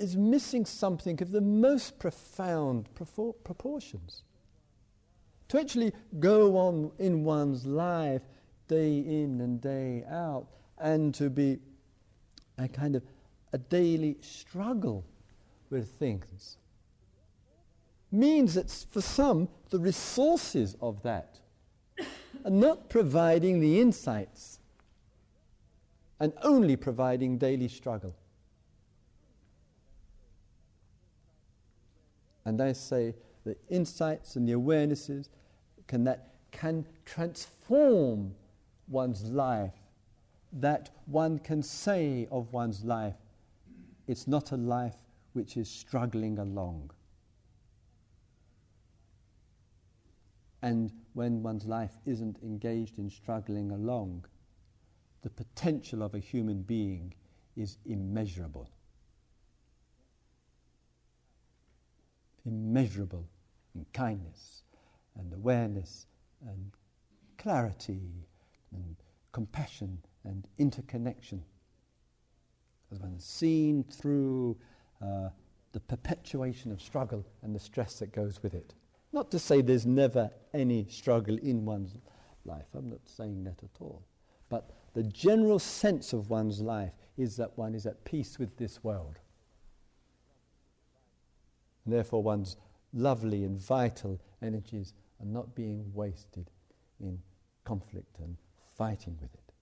is 0.00 0.16
missing 0.16 0.64
something 0.64 1.20
of 1.22 1.30
the 1.30 1.40
most 1.40 1.98
profound 1.98 2.88
proportions 2.94 4.22
to 5.48 5.60
actually 5.60 5.92
go 6.18 6.56
on 6.56 6.90
in 6.98 7.24
one's 7.24 7.66
life 7.66 8.22
day 8.66 8.98
in 8.98 9.40
and 9.40 9.60
day 9.60 10.04
out 10.08 10.46
and 10.78 11.14
to 11.14 11.28
be 11.28 11.58
a 12.58 12.68
kind 12.68 12.96
of 12.96 13.02
a 13.52 13.58
daily 13.58 14.16
struggle 14.20 15.04
with 15.70 15.88
things 15.98 16.56
means 18.12 18.54
that 18.54 18.70
for 18.90 19.00
some, 19.00 19.48
the 19.70 19.78
resources 19.78 20.76
of 20.80 21.02
that 21.02 21.38
are 22.44 22.50
not 22.50 22.88
providing 22.88 23.60
the 23.60 23.80
insights 23.80 24.58
and 26.18 26.32
only 26.42 26.76
providing 26.76 27.38
daily 27.38 27.68
struggle. 27.68 28.14
And 32.50 32.60
I 32.60 32.72
say 32.72 33.14
the 33.44 33.56
insights 33.68 34.34
and 34.34 34.48
the 34.48 34.54
awarenesses 34.54 35.28
can, 35.86 36.02
that 36.02 36.34
can 36.50 36.84
transform 37.04 38.34
one's 38.88 39.22
life, 39.22 39.76
that 40.54 40.90
one 41.06 41.38
can 41.38 41.62
say 41.62 42.26
of 42.32 42.52
one's 42.52 42.82
life, 42.82 43.14
it's 44.08 44.26
not 44.26 44.50
a 44.50 44.56
life 44.56 44.96
which 45.32 45.56
is 45.56 45.70
struggling 45.70 46.40
along. 46.40 46.90
And 50.60 50.90
when 51.12 51.40
one's 51.40 51.66
life 51.66 51.92
isn't 52.04 52.36
engaged 52.42 52.98
in 52.98 53.10
struggling 53.10 53.70
along, 53.70 54.24
the 55.22 55.30
potential 55.30 56.02
of 56.02 56.16
a 56.16 56.18
human 56.18 56.62
being 56.62 57.14
is 57.54 57.78
immeasurable. 57.86 58.68
Immeasurable 62.44 63.28
in 63.74 63.86
kindness 63.92 64.62
and 65.16 65.32
awareness 65.32 66.06
and 66.46 66.72
clarity 67.38 68.26
and 68.72 68.96
compassion 69.32 69.98
and 70.24 70.46
interconnection. 70.58 71.42
As 72.92 72.98
one 72.98 73.18
seen 73.18 73.84
through 73.84 74.56
uh, 75.00 75.28
the 75.72 75.80
perpetuation 75.80 76.72
of 76.72 76.82
struggle 76.82 77.24
and 77.42 77.54
the 77.54 77.60
stress 77.60 77.98
that 78.00 78.12
goes 78.12 78.42
with 78.42 78.54
it. 78.54 78.74
Not 79.12 79.30
to 79.30 79.38
say 79.38 79.60
there's 79.60 79.86
never 79.86 80.30
any 80.52 80.86
struggle 80.88 81.36
in 81.38 81.64
one's 81.64 81.96
life, 82.44 82.66
I'm 82.74 82.90
not 82.90 83.00
saying 83.06 83.44
that 83.44 83.62
at 83.62 83.80
all. 83.80 84.02
But 84.48 84.70
the 84.94 85.04
general 85.04 85.58
sense 85.58 86.12
of 86.12 86.30
one's 86.30 86.60
life 86.60 86.92
is 87.16 87.36
that 87.36 87.56
one 87.56 87.74
is 87.74 87.86
at 87.86 88.04
peace 88.04 88.38
with 88.38 88.56
this 88.56 88.82
world. 88.82 89.19
And 91.84 91.94
therefore, 91.94 92.22
one's 92.22 92.56
lovely 92.92 93.44
and 93.44 93.58
vital 93.58 94.20
energies 94.42 94.94
are 95.20 95.26
not 95.26 95.54
being 95.54 95.90
wasted 95.94 96.50
in 97.00 97.18
conflict 97.64 98.18
and 98.18 98.36
fighting 98.76 99.16
with 99.20 99.32
it. 99.34 99.52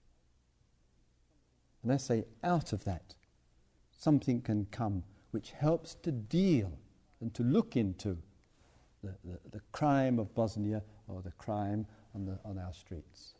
And 1.83 1.91
I 1.91 1.97
say, 1.97 2.25
out 2.43 2.73
of 2.73 2.83
that, 2.85 3.15
something 3.91 4.41
can 4.41 4.65
come 4.71 5.03
which 5.31 5.51
helps 5.51 5.95
to 5.95 6.11
deal 6.11 6.77
and 7.21 7.33
to 7.35 7.43
look 7.43 7.75
into 7.75 8.17
the, 9.03 9.15
the, 9.23 9.39
the 9.51 9.61
crime 9.71 10.19
of 10.19 10.33
Bosnia 10.33 10.83
or 11.07 11.21
the 11.21 11.31
crime 11.31 11.85
on, 12.15 12.25
the, 12.25 12.39
on 12.43 12.57
our 12.57 12.73
streets. 12.73 13.35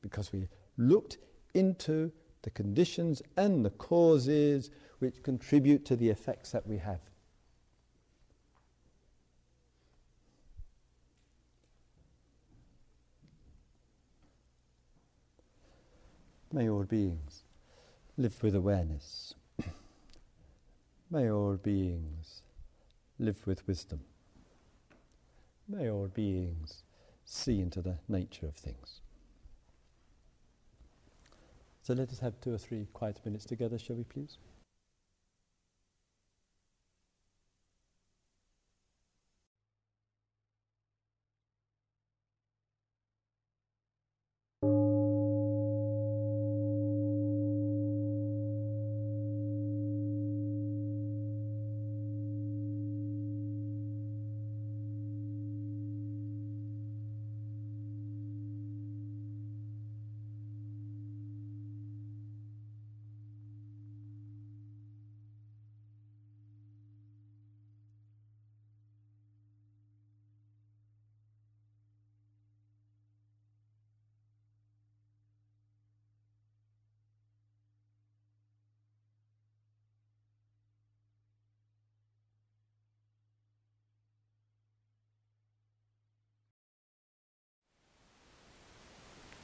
Because 0.00 0.32
we 0.32 0.48
looked 0.76 1.18
into 1.54 2.12
the 2.42 2.50
conditions 2.50 3.22
and 3.36 3.64
the 3.64 3.70
causes 3.70 4.70
which 4.98 5.22
contribute 5.22 5.84
to 5.86 5.96
the 5.96 6.08
effects 6.08 6.50
that 6.50 6.66
we 6.66 6.78
have. 6.78 7.00
May 16.54 16.68
all 16.68 16.84
beings 16.84 17.44
live 18.18 18.42
with 18.42 18.54
awareness. 18.54 19.32
May 21.10 21.30
all 21.30 21.56
beings 21.56 22.42
live 23.18 23.46
with 23.46 23.66
wisdom. 23.66 24.00
May 25.66 25.88
all 25.88 26.08
beings 26.08 26.82
see 27.24 27.60
into 27.60 27.80
the 27.80 27.96
nature 28.06 28.46
of 28.46 28.54
things. 28.54 29.00
So 31.82 31.94
let 31.94 32.10
us 32.10 32.18
have 32.18 32.38
two 32.42 32.52
or 32.52 32.58
three 32.58 32.86
quiet 32.92 33.18
minutes 33.24 33.46
together, 33.46 33.78
shall 33.78 33.96
we 33.96 34.04
please? 34.04 34.36